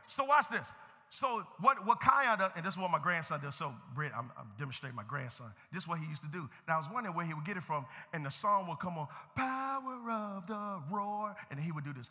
So 0.07 0.23
watch 0.23 0.49
this. 0.49 0.67
So 1.11 1.43
what, 1.59 1.85
what 1.85 1.99
Kion 2.01 2.37
does, 2.37 2.51
and 2.55 2.63
this 2.65 2.75
is 2.75 2.79
what 2.79 2.91
my 2.91 2.99
grandson 2.99 3.41
does. 3.41 3.55
So 3.55 3.73
Brett, 3.95 4.11
I'm, 4.15 4.31
I'm, 4.37 4.47
demonstrating 4.57 4.95
my 4.95 5.03
grandson. 5.07 5.47
This 5.73 5.83
is 5.83 5.87
what 5.87 5.99
he 5.99 6.05
used 6.05 6.21
to 6.21 6.29
do. 6.29 6.39
And 6.39 6.69
I 6.69 6.77
was 6.77 6.87
wondering 6.91 7.15
where 7.15 7.25
he 7.25 7.33
would 7.33 7.45
get 7.45 7.57
it 7.57 7.63
from. 7.63 7.85
And 8.13 8.25
the 8.25 8.29
song 8.29 8.67
would 8.67 8.79
come 8.79 8.97
on, 8.97 9.07
Power 9.35 10.11
of 10.11 10.47
the 10.47 10.81
Roar. 10.91 11.35
And 11.49 11.59
he 11.59 11.71
would 11.71 11.83
do 11.83 11.93
this. 11.93 12.07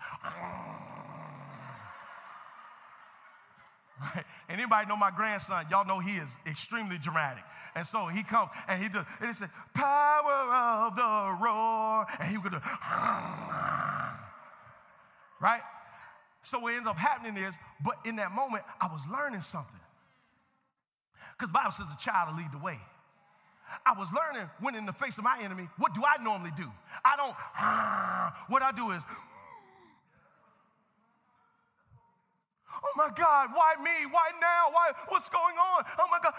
Right? 4.01 4.25
And 4.49 4.61
anybody 4.61 4.87
know 4.89 4.97
my 4.97 5.11
grandson, 5.11 5.67
y'all 5.71 5.85
know 5.87 5.99
he 5.99 6.17
is 6.17 6.37
extremely 6.47 6.99
dramatic. 6.99 7.43
And 7.75 7.87
so 7.87 8.07
he 8.07 8.23
comes 8.23 8.51
and 8.67 8.83
he 8.83 8.89
does, 8.89 9.05
and 9.21 9.29
he 9.29 9.35
said, 9.35 9.51
power 9.75 10.87
of 10.87 10.97
the 10.97 11.37
roar. 11.43 12.07
And 12.21 12.31
he 12.31 12.39
would 12.39 12.53
do, 12.53 12.59
right? 15.41 15.63
So 16.43 16.59
what 16.61 16.75
ends 16.75 16.89
up 16.89 16.97
happening 16.97 17.37
is, 17.43 17.55
but 17.85 17.99
in 18.05 18.17
that 18.17 18.33
moment, 18.33 18.65
I 18.81 18.87
was 18.87 19.03
learning 19.11 19.43
something. 19.43 19.81
Because 21.37 21.53
Bible 21.53 21.73
says 21.73 21.87
a 21.93 21.99
child 21.99 22.31
will 22.31 22.39
lead 22.43 22.53
the 22.53 22.59
way. 22.59 22.79
I 23.85 23.93
was 23.99 24.09
learning 24.13 24.49
when 24.61 24.75
in 24.75 24.87
the 24.87 24.93
face 24.93 25.19
of 25.19 25.25
my 25.25 25.39
enemy, 25.43 25.69
what 25.77 25.95
do 25.95 26.03
I 26.05 26.23
normally 26.23 26.53
do? 26.57 26.71
I 27.05 27.17
don't, 27.17 27.35
what 28.49 28.63
I 28.63 28.73
do 28.73 28.91
is, 28.93 29.03
oh 32.85 32.93
my 32.97 33.11
God, 33.15 33.51
why 33.53 33.75
me? 33.83 34.07
Why 34.11 34.31
now? 34.41 34.71
Why, 34.73 34.93
what's 35.09 35.29
going 35.29 35.57
on? 35.57 35.85
Oh 35.99 36.07
my 36.11 36.19
God. 36.23 36.35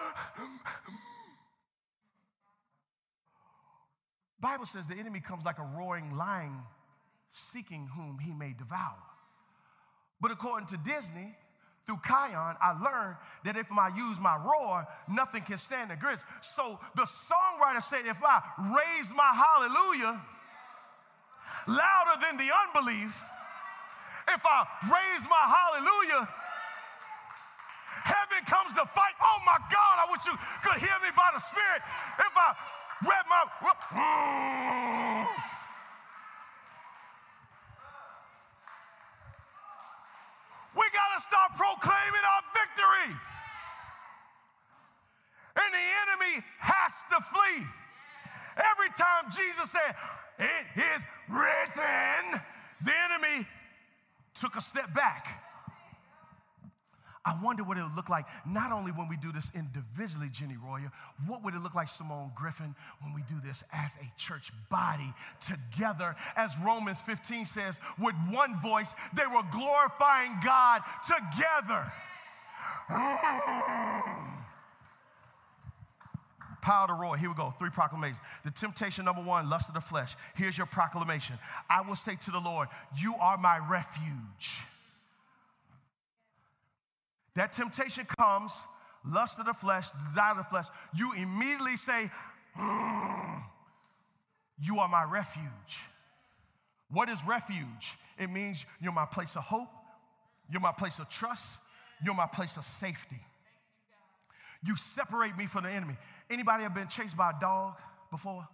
Bible 4.39 4.65
says 4.65 4.87
the 4.87 4.95
enemy 4.95 5.19
comes 5.19 5.43
like 5.43 5.59
a 5.59 5.69
roaring 5.77 6.15
lion 6.15 6.61
seeking 7.31 7.89
whom 7.95 8.19
he 8.19 8.33
may 8.33 8.53
devour. 8.57 8.97
But 10.21 10.31
according 10.31 10.67
to 10.67 10.77
Disney, 10.77 11.35
through 11.85 11.97
Kion, 12.05 12.55
I 12.61 12.71
learned 12.79 13.17
that 13.45 13.57
if 13.57 13.65
I 13.71 13.89
use 13.89 14.19
my 14.19 14.37
roar, 14.37 14.87
nothing 15.07 15.41
can 15.41 15.57
stand 15.57 15.91
grits. 15.99 16.23
So 16.41 16.79
the 16.95 17.01
songwriter 17.01 17.81
said, 17.81 18.05
if 18.05 18.17
I 18.23 18.41
raise 18.59 19.11
my 19.15 19.31
hallelujah 19.33 20.21
louder 21.67 22.21
than 22.21 22.37
the 22.37 22.51
unbelief, 22.67 23.23
if 24.35 24.43
I 24.45 24.65
raise 24.85 25.23
my 25.25 25.43
hallelujah, 25.49 26.29
heaven 28.03 28.41
comes 28.45 28.73
to 28.77 28.85
fight. 28.93 29.15
Oh 29.21 29.39
my 29.45 29.57
God, 29.69 29.95
I 30.01 30.05
wish 30.11 30.25
you 30.25 30.37
could 30.63 30.79
hear 30.81 30.97
me 31.01 31.09
by 31.15 31.29
the 31.33 31.41
Spirit. 31.41 31.81
If 32.19 32.33
I 32.37 32.53
read 33.05 33.25
my. 33.29 33.41
We 40.75 40.85
got 40.93 41.09
to 41.17 41.21
start 41.23 41.49
proclaiming 41.55 42.23
our 42.23 42.43
victory. 42.53 43.11
And 45.59 45.69
the 45.73 45.87
enemy 46.07 46.45
has 46.59 46.93
to 47.11 47.19
flee. 47.19 47.65
Every 48.55 48.89
time 48.95 49.31
Jesus 49.31 49.71
said, 49.71 49.95
It 50.39 50.65
is 50.77 51.01
written, 51.27 52.41
the 52.83 52.93
enemy 53.11 53.47
took 54.39 54.55
a 54.55 54.61
step 54.61 54.93
back. 54.93 55.43
I 57.25 57.37
wonder 57.43 57.63
what 57.63 57.77
it 57.77 57.83
would 57.83 57.95
look 57.95 58.09
like, 58.09 58.25
not 58.47 58.71
only 58.71 58.91
when 58.91 59.07
we 59.09 59.17
do 59.17 59.31
this 59.31 59.51
individually, 59.53 60.29
Jenny 60.31 60.55
Royer, 60.55 60.89
what 61.27 61.43
would 61.43 61.53
it 61.53 61.61
look 61.61 61.75
like, 61.75 61.89
Simone 61.89 62.31
Griffin, 62.33 62.73
when 63.01 63.13
we 63.13 63.21
do 63.23 63.35
this 63.45 63.63
as 63.73 63.95
a 63.97 64.11
church 64.17 64.51
body 64.69 65.13
together? 65.41 66.15
As 66.35 66.57
Romans 66.63 66.97
15 66.99 67.45
says, 67.45 67.77
with 67.99 68.15
one 68.31 68.59
voice, 68.61 68.95
they 69.13 69.27
were 69.27 69.43
glorifying 69.51 70.31
God 70.43 70.81
together. 71.05 71.91
To 76.65 76.93
roar. 76.93 77.17
Here 77.17 77.29
we 77.29 77.35
go. 77.35 77.53
Three 77.57 77.69
proclamations. 77.69 78.19
The 78.43 78.51
temptation 78.51 79.05
number 79.05 79.21
one, 79.21 79.49
lust 79.49 79.69
of 79.69 79.75
the 79.75 79.81
flesh. 79.81 80.15
Here's 80.35 80.57
your 80.57 80.67
proclamation. 80.67 81.37
I 81.69 81.81
will 81.81 81.95
say 81.95 82.15
to 82.25 82.31
the 82.31 82.39
Lord, 82.39 82.67
You 82.97 83.15
are 83.19 83.37
my 83.37 83.57
refuge. 83.57 84.59
That 87.35 87.53
temptation 87.53 88.05
comes, 88.17 88.53
lust 89.05 89.39
of 89.39 89.45
the 89.45 89.53
flesh, 89.53 89.89
desire 90.07 90.31
of 90.31 90.37
the 90.37 90.43
flesh. 90.43 90.65
You 90.93 91.13
immediately 91.13 91.77
say, 91.77 92.11
Mm. 92.57 93.43
You 94.61 94.79
are 94.79 94.89
my 94.89 95.03
refuge. 95.03 95.79
What 96.91 97.09
is 97.09 97.19
refuge? 97.25 97.97
It 98.17 98.29
means 98.29 98.65
you're 98.81 98.91
my 98.91 99.05
place 99.05 99.35
of 99.35 99.43
hope, 99.43 99.69
you're 100.51 100.61
my 100.61 100.73
place 100.73 100.99
of 100.99 101.07
trust, 101.09 101.57
you're 102.03 102.15
my 102.15 102.25
place 102.25 102.57
of 102.57 102.65
safety. 102.65 103.21
You 104.63 104.75
separate 104.75 105.37
me 105.37 105.45
from 105.45 105.63
the 105.63 105.69
enemy. 105.69 105.95
Anybody 106.29 106.63
ever 106.63 106.73
been 106.73 106.87
chased 106.87 107.17
by 107.17 107.31
a 107.31 107.39
dog 107.39 107.73
before? 108.11 108.47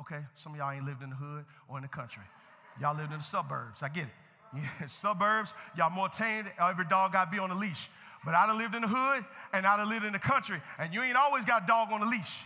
Okay, 0.00 0.20
some 0.34 0.52
of 0.52 0.58
y'all 0.58 0.72
ain't 0.72 0.84
lived 0.84 1.02
in 1.02 1.10
the 1.10 1.16
hood 1.16 1.44
or 1.68 1.78
in 1.78 1.82
the 1.82 1.88
country. 1.88 2.22
Y'all 2.80 2.96
lived 2.96 3.12
in 3.12 3.18
the 3.18 3.24
suburbs. 3.24 3.82
I 3.82 3.88
get 3.88 4.04
it. 4.04 4.10
Yeah, 4.54 4.86
suburbs, 4.86 5.52
y'all 5.76 5.90
more 5.90 6.08
tamed. 6.08 6.46
Every 6.58 6.86
dog 6.86 7.12
got 7.12 7.26
to 7.26 7.30
be 7.30 7.38
on 7.38 7.50
a 7.50 7.54
leash. 7.54 7.90
But 8.24 8.34
I 8.34 8.46
done 8.46 8.56
lived 8.56 8.74
in 8.74 8.82
the 8.82 8.88
hood 8.88 9.24
and 9.52 9.66
I 9.66 9.76
done 9.76 9.88
lived 9.88 10.04
in 10.04 10.12
the 10.12 10.18
country, 10.18 10.62
and 10.78 10.94
you 10.94 11.02
ain't 11.02 11.16
always 11.16 11.44
got 11.44 11.64
a 11.64 11.66
dog 11.66 11.88
on 11.92 12.00
a 12.00 12.08
leash. 12.08 12.42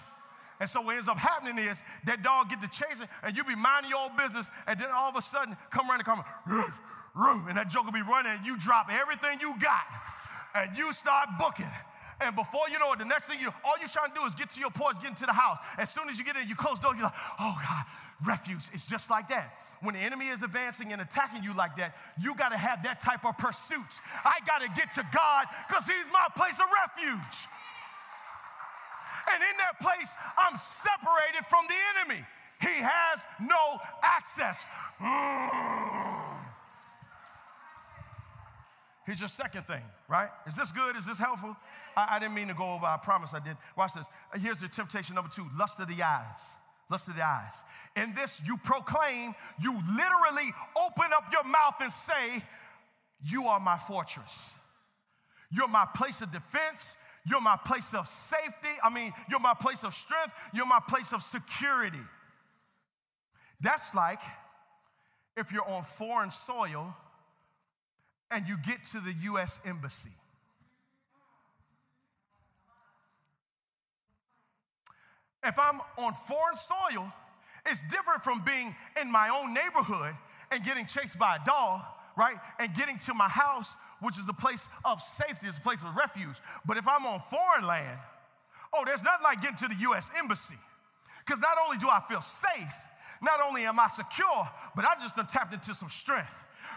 And 0.60 0.68
so 0.68 0.80
what 0.82 0.96
ends 0.96 1.08
up 1.08 1.18
happening 1.18 1.58
is 1.58 1.78
that 2.06 2.22
dog 2.22 2.50
get 2.50 2.60
to 2.62 2.68
chasing, 2.68 3.08
and 3.22 3.36
you 3.36 3.44
be 3.44 3.54
minding 3.54 3.90
your 3.90 4.00
own 4.00 4.16
business, 4.16 4.46
and 4.66 4.78
then 4.78 4.88
all 4.92 5.08
of 5.08 5.16
a 5.16 5.22
sudden 5.22 5.56
come 5.70 5.88
around 5.88 5.98
the 5.98 6.04
corner, 6.04 6.24
and 7.48 7.56
that 7.56 7.68
joker 7.70 7.92
be 7.92 8.02
running, 8.02 8.32
and 8.32 8.46
you 8.46 8.58
drop 8.58 8.88
everything 8.90 9.38
you 9.40 9.54
got, 9.60 9.84
and 10.54 10.76
you 10.76 10.92
start 10.92 11.28
booking. 11.38 11.70
And 12.20 12.36
before 12.36 12.68
you 12.70 12.78
know 12.78 12.92
it, 12.92 12.98
the 12.98 13.04
next 13.04 13.24
thing 13.24 13.40
you 13.40 13.48
all 13.64 13.78
you're 13.78 13.88
trying 13.88 14.12
to 14.12 14.20
do 14.20 14.26
is 14.26 14.34
get 14.34 14.50
to 14.52 14.60
your 14.60 14.70
porch, 14.70 14.96
get 15.00 15.10
into 15.10 15.26
the 15.26 15.32
house. 15.32 15.58
As 15.78 15.90
soon 15.90 16.08
as 16.08 16.18
you 16.18 16.24
get 16.24 16.36
in, 16.36 16.46
you 16.48 16.54
close 16.54 16.78
the 16.78 16.84
door, 16.84 16.94
you're 16.94 17.04
like, 17.04 17.20
oh 17.38 17.56
God, 17.56 17.84
refuge. 18.26 18.68
It's 18.72 18.86
just 18.86 19.10
like 19.10 19.28
that. 19.30 19.54
When 19.80 19.94
the 19.94 20.00
enemy 20.00 20.28
is 20.28 20.42
advancing 20.42 20.92
and 20.92 21.00
attacking 21.00 21.42
you 21.42 21.54
like 21.54 21.76
that, 21.76 21.96
you 22.20 22.34
got 22.34 22.50
to 22.50 22.58
have 22.58 22.82
that 22.82 23.00
type 23.00 23.24
of 23.24 23.38
pursuit. 23.38 23.88
I 24.24 24.44
got 24.46 24.60
to 24.60 24.68
get 24.76 24.92
to 24.94 25.06
God 25.12 25.46
because 25.68 25.86
He's 25.86 26.12
my 26.12 26.28
place 26.36 26.60
of 26.60 26.68
refuge. 26.68 27.48
And 29.32 29.40
in 29.40 29.56
that 29.56 29.80
place, 29.80 30.12
I'm 30.36 30.58
separated 30.58 31.46
from 31.48 31.64
the 31.68 31.78
enemy. 31.96 32.24
He 32.60 32.84
has 32.84 33.24
no 33.40 33.80
access. 34.02 34.66
Here's 39.10 39.18
your 39.18 39.28
second 39.28 39.66
thing, 39.66 39.82
right? 40.06 40.28
Is 40.46 40.54
this 40.54 40.70
good? 40.70 40.94
Is 40.94 41.04
this 41.04 41.18
helpful? 41.18 41.56
I, 41.96 42.06
I, 42.12 42.18
didn't 42.20 42.34
mean 42.34 42.46
to 42.46 42.54
go 42.54 42.74
over. 42.74 42.86
I 42.86 42.96
promise 42.96 43.34
I 43.34 43.40
did. 43.40 43.56
Watch 43.76 43.94
this. 43.94 44.06
Here's 44.40 44.60
the 44.60 44.68
temptation 44.68 45.16
number 45.16 45.28
two 45.34 45.46
lust 45.58 45.80
of 45.80 45.88
the 45.88 46.00
eyes. 46.00 46.38
Lust 46.88 47.08
of 47.08 47.16
the 47.16 47.26
eyes. 47.26 47.54
In 47.96 48.14
this, 48.14 48.40
you 48.46 48.56
proclaim, 48.58 49.34
you 49.60 49.72
literally 49.72 50.54
open 50.76 51.12
up 51.12 51.24
your 51.32 51.42
mouth 51.42 51.74
and 51.80 51.92
say, 51.92 52.44
You 53.20 53.48
are 53.48 53.58
my 53.58 53.78
fortress. 53.78 54.52
You're 55.50 55.66
my 55.66 55.88
place 55.92 56.20
of 56.20 56.30
defense. 56.30 56.96
You're 57.28 57.40
my 57.40 57.58
place 57.66 57.92
of 57.92 58.06
safety. 58.06 58.78
I 58.80 58.94
mean, 58.94 59.12
you're 59.28 59.40
my 59.40 59.54
place 59.54 59.82
of 59.82 59.92
strength. 59.92 60.34
You're 60.54 60.66
my 60.66 60.78
place 60.88 61.12
of 61.12 61.24
security. 61.24 61.98
That's 63.60 63.92
like 63.92 64.20
if 65.36 65.50
you're 65.50 65.68
on 65.68 65.82
foreign 65.82 66.30
soil 66.30 66.94
and 68.30 68.46
you 68.46 68.56
get 68.66 68.84
to 68.86 69.00
the 69.00 69.12
US 69.22 69.60
Embassy. 69.64 70.10
If 75.42 75.58
I'm 75.58 75.80
on 75.96 76.14
foreign 76.14 76.56
soil, 76.56 77.12
it's 77.66 77.80
different 77.90 78.22
from 78.22 78.42
being 78.44 78.74
in 79.00 79.10
my 79.10 79.28
own 79.28 79.54
neighborhood 79.54 80.14
and 80.50 80.64
getting 80.64 80.86
chased 80.86 81.18
by 81.18 81.36
a 81.36 81.44
dog, 81.46 81.82
right? 82.16 82.36
And 82.58 82.74
getting 82.74 82.98
to 83.00 83.14
my 83.14 83.28
house, 83.28 83.74
which 84.00 84.18
is 84.18 84.28
a 84.28 84.32
place 84.32 84.68
of 84.84 85.02
safety, 85.02 85.46
it's 85.46 85.58
a 85.58 85.62
place 85.62 85.78
of 85.84 85.96
refuge. 85.96 86.36
But 86.66 86.76
if 86.76 86.86
I'm 86.86 87.06
on 87.06 87.22
foreign 87.30 87.66
land, 87.66 87.98
oh, 88.72 88.82
there's 88.84 89.02
nothing 89.02 89.24
like 89.24 89.40
getting 89.40 89.56
to 89.58 89.68
the 89.68 89.80
US 89.90 90.10
Embassy. 90.18 90.58
Because 91.24 91.40
not 91.40 91.56
only 91.64 91.78
do 91.78 91.88
I 91.88 92.00
feel 92.08 92.22
safe, 92.22 92.74
not 93.22 93.40
only 93.40 93.64
am 93.64 93.78
I 93.78 93.88
secure, 93.88 94.48
but 94.76 94.84
I 94.84 94.94
just 95.00 95.16
tapped 95.32 95.54
into 95.54 95.74
some 95.74 95.90
strength 95.90 96.28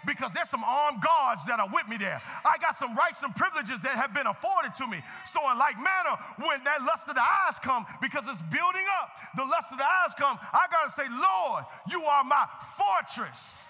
because 0.05 0.31
there's 0.31 0.49
some 0.49 0.63
armed 0.63 1.01
guards 1.01 1.45
that 1.45 1.59
are 1.59 1.69
with 1.71 1.87
me 1.87 1.97
there. 1.97 2.21
I 2.45 2.57
got 2.59 2.77
some 2.77 2.95
rights 2.95 3.23
and 3.23 3.35
privileges 3.35 3.79
that 3.81 3.95
have 3.95 4.13
been 4.13 4.27
afforded 4.27 4.73
to 4.75 4.87
me. 4.87 5.01
So, 5.25 5.39
in 5.51 5.57
like 5.57 5.77
manner, 5.77 6.17
when 6.39 6.63
that 6.63 6.81
lust 6.83 7.07
of 7.07 7.15
the 7.15 7.23
eyes 7.23 7.59
come, 7.61 7.85
because 8.01 8.25
it's 8.27 8.41
building 8.49 8.85
up, 9.01 9.09
the 9.35 9.45
lust 9.45 9.71
of 9.71 9.77
the 9.77 9.85
eyes 9.85 10.13
come, 10.17 10.37
I 10.53 10.65
got 10.69 10.85
to 10.85 10.91
say, 10.91 11.07
Lord, 11.09 11.65
you 11.89 12.03
are 12.03 12.23
my 12.23 12.45
fortress. 12.77 13.63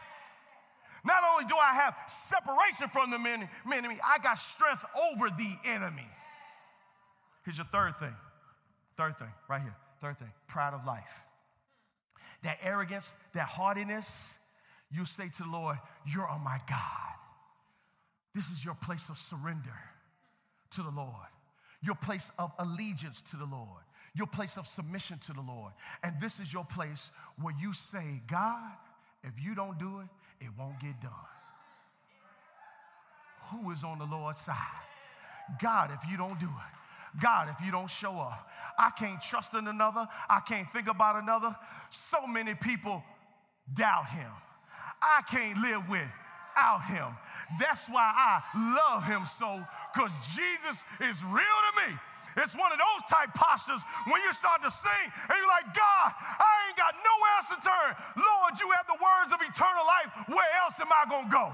Not 1.06 1.24
only 1.24 1.46
do 1.46 1.56
I 1.56 1.74
have 1.74 1.96
separation 2.08 2.88
from 2.90 3.12
the 3.12 3.20
enemy, 3.20 4.00
I 4.04 4.18
got 4.24 4.38
strength 4.38 4.86
over 5.12 5.30
the 5.30 5.52
enemy. 5.66 6.08
Here's 7.44 7.58
your 7.58 7.68
third 7.68 8.00
thing. 8.00 8.16
Third 8.96 9.18
thing, 9.18 9.32
right 9.50 9.62
here. 9.62 9.76
Third 10.02 10.20
thing, 10.20 10.32
pride 10.48 10.74
of 10.74 10.86
life. 10.86 11.24
That 12.44 12.58
arrogance, 12.62 13.12
that 13.34 13.48
haughtiness, 13.48 14.34
you 14.94 15.06
say 15.06 15.30
to 15.38 15.44
the 15.44 15.50
Lord, 15.50 15.78
You're 16.06 16.28
on 16.28 16.44
my 16.44 16.60
God. 16.70 16.80
This 18.36 18.50
is 18.50 18.64
your 18.64 18.76
place 18.76 19.10
of 19.10 19.18
surrender 19.18 19.80
to 20.72 20.82
the 20.82 20.90
Lord, 20.90 21.30
your 21.82 21.96
place 21.96 22.32
of 22.40 22.52
allegiance 22.60 23.22
to 23.24 23.38
the 23.38 23.46
Lord, 23.46 23.84
your 24.16 24.28
place 24.28 24.58
of 24.58 24.68
submission 24.68 25.20
to 25.28 25.34
the 25.34 25.42
Lord. 25.42 25.72
And 26.04 26.16
this 26.20 26.40
is 26.40 26.52
your 26.52 26.66
place 26.66 27.12
where 27.42 27.54
you 27.60 27.74
say, 27.74 28.22
God, 28.28 28.72
if 29.24 29.34
you 29.44 29.56
don't 29.56 29.78
do 29.78 30.00
it, 30.00 30.46
it 30.46 30.50
won't 30.58 30.80
get 30.80 31.00
done. 31.02 31.12
Who 33.52 33.72
is 33.72 33.84
on 33.84 34.00
the 34.00 34.06
Lord's 34.06 34.42
side? 34.42 34.58
God, 35.62 35.92
if 35.94 36.10
you 36.10 36.18
don't 36.18 36.40
do 36.40 36.48
it. 36.48 37.22
God, 37.22 37.50
if 37.56 37.64
you 37.64 37.72
don't 37.72 37.90
show 37.90 38.14
up, 38.16 38.50
I 38.78 38.90
can't 38.90 39.22
trust 39.22 39.54
in 39.54 39.68
another. 39.68 40.08
I 40.28 40.40
can't 40.40 40.68
think 40.74 40.88
about 40.88 41.22
another. 41.22 41.56
So 41.92 42.26
many 42.26 42.56
people 42.56 43.04
doubt 43.72 44.10
him. 44.10 44.32
I 45.04 45.22
can't 45.28 45.60
live 45.60 45.84
without 45.92 46.88
him. 46.88 47.12
That's 47.60 47.90
why 47.92 48.08
I 48.08 48.40
love 48.56 49.04
him 49.04 49.28
so, 49.28 49.60
because 49.94 50.16
Jesus 50.32 50.88
is 51.04 51.20
real 51.28 51.60
to 51.68 51.74
me. 51.84 52.00
It's 52.38 52.56
one 52.56 52.72
of 52.72 52.80
those 52.80 53.04
type 53.10 53.30
postures 53.36 53.84
when 54.10 54.22
you 54.24 54.34
start 54.34 54.64
to 54.64 54.72
sing 54.72 55.06
and 55.30 55.36
you're 55.38 55.54
like, 55.54 55.70
God, 55.76 56.10
I 56.18 56.66
ain't 56.66 56.78
got 56.78 56.96
nowhere 56.98 57.34
else 57.38 57.50
to 57.54 57.60
turn. 57.62 57.92
Lord, 58.18 58.58
you 58.58 58.72
have 58.74 58.88
the 58.90 58.98
words 58.98 59.30
of 59.30 59.40
eternal 59.44 59.86
life. 59.86 60.10
Where 60.30 60.52
else 60.66 60.80
am 60.80 60.90
I 60.90 61.06
going 61.10 61.26
to 61.26 61.32
go? 61.32 61.54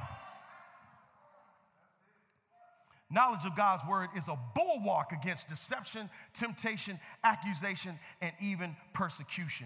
Knowledge 3.11 3.43
of 3.43 3.55
God's 3.57 3.83
word 3.89 4.09
is 4.15 4.27
a 4.27 4.37
bulwark 4.55 5.11
against 5.11 5.49
deception, 5.49 6.09
temptation, 6.33 6.99
accusation, 7.23 7.97
and 8.21 8.31
even 8.39 8.75
persecution. 8.93 9.65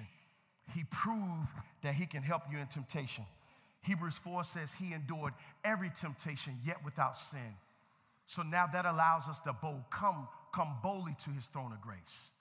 He 0.74 0.86
proved 0.90 1.50
that 1.82 1.94
he 1.94 2.06
can 2.06 2.24
help 2.24 2.44
you 2.52 2.58
in 2.58 2.68
temptation. 2.68 3.26
Hebrews 3.84 4.18
4 4.18 4.46
says 4.46 4.72
he 4.72 4.94
endured 4.94 5.34
every 5.64 5.92
temptation, 6.00 6.58
yet 6.66 6.78
without 6.84 7.18
sin. 7.18 7.56
So 8.28 8.42
now 8.42 8.66
that 8.72 8.86
allows 8.86 9.28
us 9.28 9.40
to 9.42 9.54
bold, 9.54 9.84
come, 9.92 10.28
come 10.56 10.78
boldly 10.82 11.16
to 11.26 11.30
his 11.32 11.48
throne 11.48 11.74
of 11.74 11.82
grace. 11.82 12.32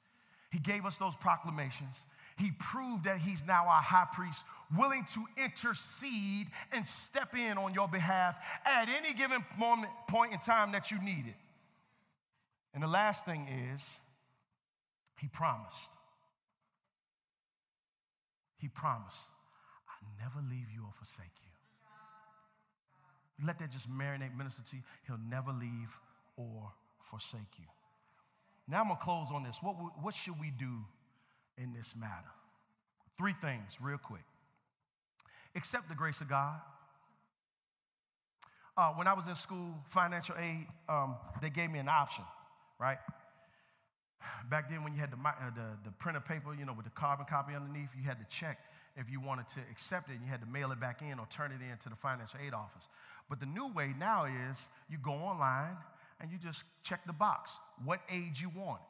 He 0.51 0.61
gave 0.61 0.87
us 0.87 0.99
those 0.99 1.17
proclamations. 1.17 1.97
He 2.39 2.53
proved 2.59 3.05
that 3.05 3.19
he's 3.19 3.45
now 3.45 3.67
our 3.67 3.83
high 3.83 4.07
priest, 4.13 4.45
willing 4.77 5.05
to 5.15 5.25
intercede 5.43 6.47
and 6.73 6.87
step 6.87 7.37
in 7.37 7.59
on 7.59 7.75
your 7.75 7.89
behalf 7.89 8.37
at 8.65 8.89
any 8.89 9.13
given 9.13 9.45
moment, 9.59 9.93
point 10.09 10.33
in 10.33 10.39
time 10.39 10.73
that 10.73 10.91
you 10.91 11.03
need 11.03 11.25
it. 11.27 11.35
And 12.73 12.83
the 12.83 12.89
last 12.89 13.25
thing 13.25 13.49
is, 13.75 13.83
he 15.21 15.27
promised. 15.27 15.91
He 18.59 18.69
promised 18.69 19.32
never 20.19 20.41
leave 20.49 20.71
you 20.75 20.83
or 20.83 20.93
forsake 20.99 21.37
you. 21.43 21.49
Let 23.45 23.59
that 23.59 23.71
just 23.71 23.91
marinate, 23.91 24.37
minister 24.37 24.63
to 24.71 24.77
you. 24.77 24.83
He'll 25.07 25.19
never 25.29 25.53
leave 25.53 25.91
or 26.37 26.71
forsake 27.03 27.59
you. 27.59 27.67
Now 28.69 28.81
I'm 28.81 28.87
going 28.87 28.99
to 28.99 29.05
close 29.05 29.29
on 29.33 29.43
this. 29.43 29.59
What, 29.61 29.75
what 30.03 30.15
should 30.15 30.39
we 30.41 30.51
do 30.51 30.71
in 31.59 31.73
this 31.73 31.95
matter? 31.99 32.31
Three 33.19 33.35
things, 33.41 33.79
real 33.81 33.99
quick. 33.99 34.25
Accept 35.57 35.89
the 35.89 35.95
grace 35.95 36.21
of 36.21 36.29
God. 36.29 36.61
Uh, 38.77 38.91
when 38.93 39.07
I 39.07 39.13
was 39.13 39.27
in 39.29 39.35
school, 39.35 39.75
financial 39.85 40.35
aid, 40.39 40.67
um, 40.89 41.17
they 41.43 41.51
gave 41.51 41.71
me 41.71 41.79
an 41.79 41.89
option, 41.89 42.25
right? 42.79 42.97
Back 44.51 44.71
then, 44.71 44.83
when 44.83 44.95
you 44.95 45.01
had 45.01 45.11
the, 45.11 45.19
uh, 45.19 45.51
the, 45.55 45.77
the 45.85 45.91
printer 45.99 46.21
paper, 46.21 46.55
you 46.55 46.65
know, 46.65 46.73
with 46.73 46.85
the 46.85 46.93
carbon 46.93 47.27
copy 47.29 47.55
underneath, 47.55 47.91
you 47.97 48.05
had 48.05 48.19
to 48.19 48.27
check 48.35 48.59
if 48.97 49.11
you 49.11 49.21
wanted 49.21 49.49
to 49.49 49.61
accept 49.71 50.11
it, 50.11 50.15
and 50.15 50.23
you 50.23 50.31
had 50.31 50.41
to 50.41 50.47
mail 50.47 50.73
it 50.73 50.81
back 50.81 51.03
in 51.03 51.19
or 51.19 51.27
turn 51.31 51.51
it 51.53 51.61
in 51.63 51.79
to 51.79 51.89
the 51.89 51.97
financial 51.97 52.39
aid 52.45 52.53
office. 52.53 52.89
But 53.29 53.41
the 53.41 53.47
new 53.47 53.73
way 53.73 53.95
now 53.99 54.27
is 54.27 54.69
you 54.91 54.99
go 55.03 55.13
online 55.13 55.77
and 56.21 56.31
you 56.31 56.39
just 56.39 56.65
check 56.85 57.01
the 57.07 57.13
box 57.13 57.53
what 57.85 58.01
aid 58.11 58.39
you 58.39 58.51
want, 58.55 58.83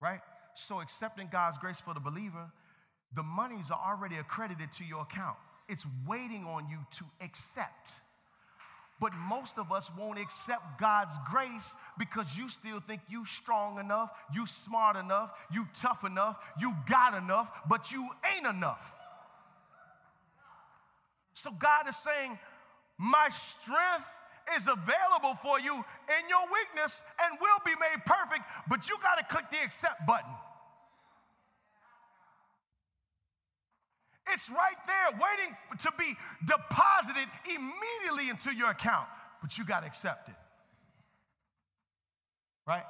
right? 0.00 0.20
So 0.54 0.80
accepting 0.80 1.28
God's 1.30 1.58
grace 1.58 1.80
for 1.80 1.94
the 1.94 2.00
believer, 2.00 2.50
the 3.14 3.22
monies 3.22 3.70
are 3.70 3.80
already 3.92 4.16
accredited 4.16 4.72
to 4.72 4.84
your 4.84 5.02
account. 5.02 5.36
It's 5.68 5.86
waiting 6.06 6.44
on 6.44 6.68
you 6.68 6.78
to 6.92 7.04
accept. 7.20 7.92
But 9.00 9.12
most 9.14 9.58
of 9.58 9.72
us 9.72 9.90
won't 9.98 10.18
accept 10.18 10.78
God's 10.78 11.14
grace 11.30 11.72
because 11.98 12.38
you 12.38 12.48
still 12.48 12.80
think 12.80 13.00
you 13.08 13.24
strong 13.24 13.78
enough, 13.78 14.10
you 14.34 14.46
smart 14.46 14.96
enough, 14.96 15.32
you 15.52 15.66
tough 15.74 16.04
enough, 16.04 16.38
you 16.60 16.74
got 16.88 17.14
enough, 17.14 17.50
but 17.68 17.90
you 17.90 18.08
ain't 18.34 18.46
enough. 18.46 18.92
So 21.34 21.50
God 21.50 21.88
is 21.88 21.96
saying, 21.96 22.38
My 22.96 23.28
strength 23.30 24.06
is 24.56 24.66
available 24.66 25.34
for 25.42 25.58
you 25.58 25.74
in 25.74 26.28
your 26.28 26.44
weakness 26.52 27.02
and 27.22 27.38
will 27.40 27.60
be 27.64 27.72
made 27.80 28.04
perfect, 28.04 28.44
but 28.68 28.88
you 28.88 28.96
got 29.02 29.18
to 29.18 29.24
click 29.24 29.50
the 29.50 29.62
accept 29.64 30.06
button. 30.06 30.30
It's 34.32 34.48
right 34.48 34.76
there 34.86 35.20
waiting 35.20 35.54
to 35.80 35.92
be 35.98 36.16
deposited 36.46 37.28
immediately 37.44 38.30
into 38.30 38.54
your 38.54 38.70
account, 38.70 39.06
but 39.42 39.58
you 39.58 39.64
got 39.64 39.80
to 39.80 39.86
accept 39.86 40.28
it. 40.28 40.34
Right? 42.66 42.84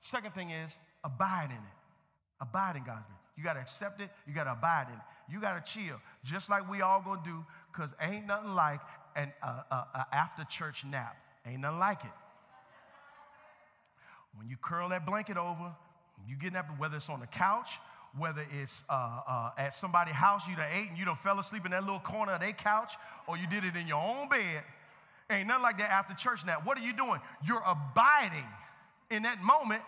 Second 0.00 0.34
thing 0.34 0.50
is 0.50 0.76
abide 1.02 1.50
in 1.50 1.56
it. 1.56 1.76
Abide 2.40 2.76
in 2.76 2.84
God's 2.84 3.06
grace. 3.06 3.18
You 3.36 3.44
got 3.44 3.54
to 3.54 3.60
accept 3.60 4.00
it. 4.00 4.10
You 4.26 4.34
got 4.34 4.44
to 4.44 4.52
abide 4.52 4.86
in 4.88 4.94
it. 4.94 5.00
You 5.30 5.40
got 5.40 5.64
to 5.64 5.72
chill, 5.72 5.96
just 6.24 6.50
like 6.50 6.68
we 6.68 6.82
all 6.82 7.00
gonna 7.00 7.22
do, 7.24 7.44
because 7.72 7.94
ain't 8.00 8.26
nothing 8.26 8.54
like 8.54 8.80
an 9.16 9.32
uh, 9.42 9.62
uh, 9.70 9.84
uh, 9.94 10.04
after 10.12 10.44
church 10.44 10.84
nap. 10.84 11.16
Ain't 11.46 11.60
nothing 11.60 11.78
like 11.78 12.04
it. 12.04 12.10
When 14.36 14.48
you 14.48 14.56
curl 14.62 14.88
that 14.90 15.06
blanket 15.06 15.36
over, 15.36 15.74
you 16.28 16.36
get 16.36 16.56
up, 16.56 16.66
whether 16.78 16.96
it's 16.96 17.08
on 17.08 17.20
the 17.20 17.26
couch, 17.26 17.78
whether 18.16 18.46
it's 18.62 18.84
uh, 18.88 19.20
uh, 19.26 19.50
at 19.58 19.74
somebody's 19.74 20.14
house, 20.14 20.46
you 20.48 20.56
done 20.56 20.68
ate 20.72 20.88
and 20.88 20.98
you 20.98 21.04
done 21.04 21.16
fell 21.16 21.38
asleep 21.38 21.64
in 21.64 21.72
that 21.72 21.82
little 21.82 22.00
corner 22.00 22.32
of 22.32 22.40
their 22.40 22.52
couch, 22.52 22.94
or 23.26 23.36
you 23.36 23.46
did 23.46 23.64
it 23.64 23.76
in 23.76 23.86
your 23.86 24.02
own 24.02 24.28
bed. 24.28 24.62
Ain't 25.30 25.48
nothing 25.48 25.62
like 25.62 25.78
that 25.78 25.90
after 25.90 26.14
church 26.14 26.44
now. 26.44 26.60
What 26.64 26.78
are 26.78 26.82
you 26.82 26.92
doing? 26.92 27.20
You're 27.46 27.62
abiding 27.66 28.46
in 29.10 29.22
that 29.22 29.42
moment 29.42 29.82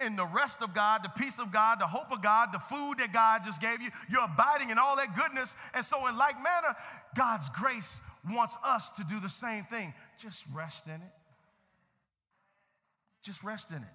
in 0.00 0.14
the 0.14 0.26
rest 0.26 0.62
of 0.62 0.74
God, 0.74 1.02
the 1.02 1.08
peace 1.08 1.38
of 1.38 1.52
God, 1.52 1.80
the 1.80 1.86
hope 1.86 2.12
of 2.12 2.22
God, 2.22 2.50
the 2.52 2.58
food 2.58 2.98
that 2.98 3.12
God 3.12 3.42
just 3.44 3.60
gave 3.60 3.80
you. 3.80 3.90
You're 4.10 4.24
abiding 4.24 4.70
in 4.70 4.78
all 4.78 4.96
that 4.96 5.16
goodness. 5.16 5.54
And 5.74 5.84
so, 5.84 6.06
in 6.06 6.16
like 6.16 6.36
manner, 6.36 6.76
God's 7.16 7.48
grace 7.50 8.00
wants 8.30 8.56
us 8.64 8.90
to 8.90 9.04
do 9.04 9.18
the 9.20 9.28
same 9.28 9.64
thing. 9.64 9.94
Just 10.20 10.44
rest 10.54 10.86
in 10.86 10.94
it. 10.94 11.12
Just 13.22 13.42
rest 13.42 13.70
in 13.70 13.78
it. 13.78 13.94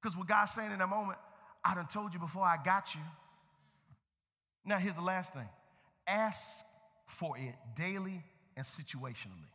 Because 0.00 0.16
what 0.16 0.28
God's 0.28 0.52
saying 0.52 0.70
in 0.70 0.78
that 0.78 0.88
moment, 0.88 1.18
I 1.64 1.74
done 1.74 1.86
told 1.86 2.12
you 2.12 2.20
before 2.20 2.44
I 2.44 2.58
got 2.62 2.94
you. 2.94 3.00
Now, 4.64 4.78
here's 4.78 4.96
the 4.96 5.02
last 5.02 5.32
thing 5.32 5.48
ask 6.06 6.64
for 7.06 7.36
it 7.38 7.54
daily 7.76 8.22
and 8.56 8.64
situationally. 8.64 9.50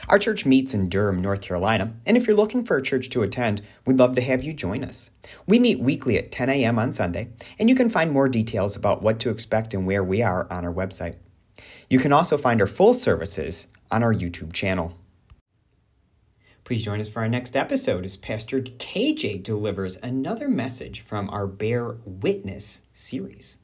Our 0.08 0.18
church 0.18 0.44
meets 0.44 0.74
in 0.74 0.88
Durham, 0.88 1.22
North 1.22 1.42
Carolina, 1.42 1.94
and 2.04 2.16
if 2.16 2.26
you're 2.26 2.34
looking 2.34 2.64
for 2.64 2.76
a 2.76 2.82
church 2.82 3.08
to 3.10 3.22
attend, 3.22 3.62
we'd 3.84 3.98
love 3.98 4.16
to 4.16 4.20
have 4.20 4.42
you 4.42 4.52
join 4.52 4.82
us. 4.82 5.10
We 5.46 5.60
meet 5.60 5.78
weekly 5.78 6.18
at 6.18 6.32
10 6.32 6.48
a.m. 6.48 6.76
on 6.78 6.92
Sunday, 6.92 7.28
and 7.58 7.68
you 7.68 7.76
can 7.76 7.88
find 7.88 8.10
more 8.10 8.28
details 8.28 8.74
about 8.74 9.02
what 9.02 9.20
to 9.20 9.30
expect 9.30 9.74
and 9.74 9.86
where 9.86 10.02
we 10.02 10.22
are 10.22 10.50
on 10.50 10.64
our 10.64 10.72
website. 10.72 11.16
You 11.88 11.98
can 11.98 12.12
also 12.12 12.36
find 12.36 12.60
our 12.60 12.66
full 12.66 12.94
services 12.94 13.68
on 13.90 14.02
our 14.02 14.12
YouTube 14.14 14.52
channel. 14.52 14.96
Please 16.64 16.82
join 16.82 17.00
us 17.00 17.08
for 17.08 17.20
our 17.20 17.28
next 17.28 17.54
episode 17.54 18.04
as 18.04 18.16
Pastor 18.16 18.60
KJ 18.60 19.44
delivers 19.44 19.96
another 20.02 20.48
message 20.48 21.00
from 21.00 21.30
our 21.30 21.46
Bear 21.46 21.98
Witness 22.04 22.80
series. 22.92 23.58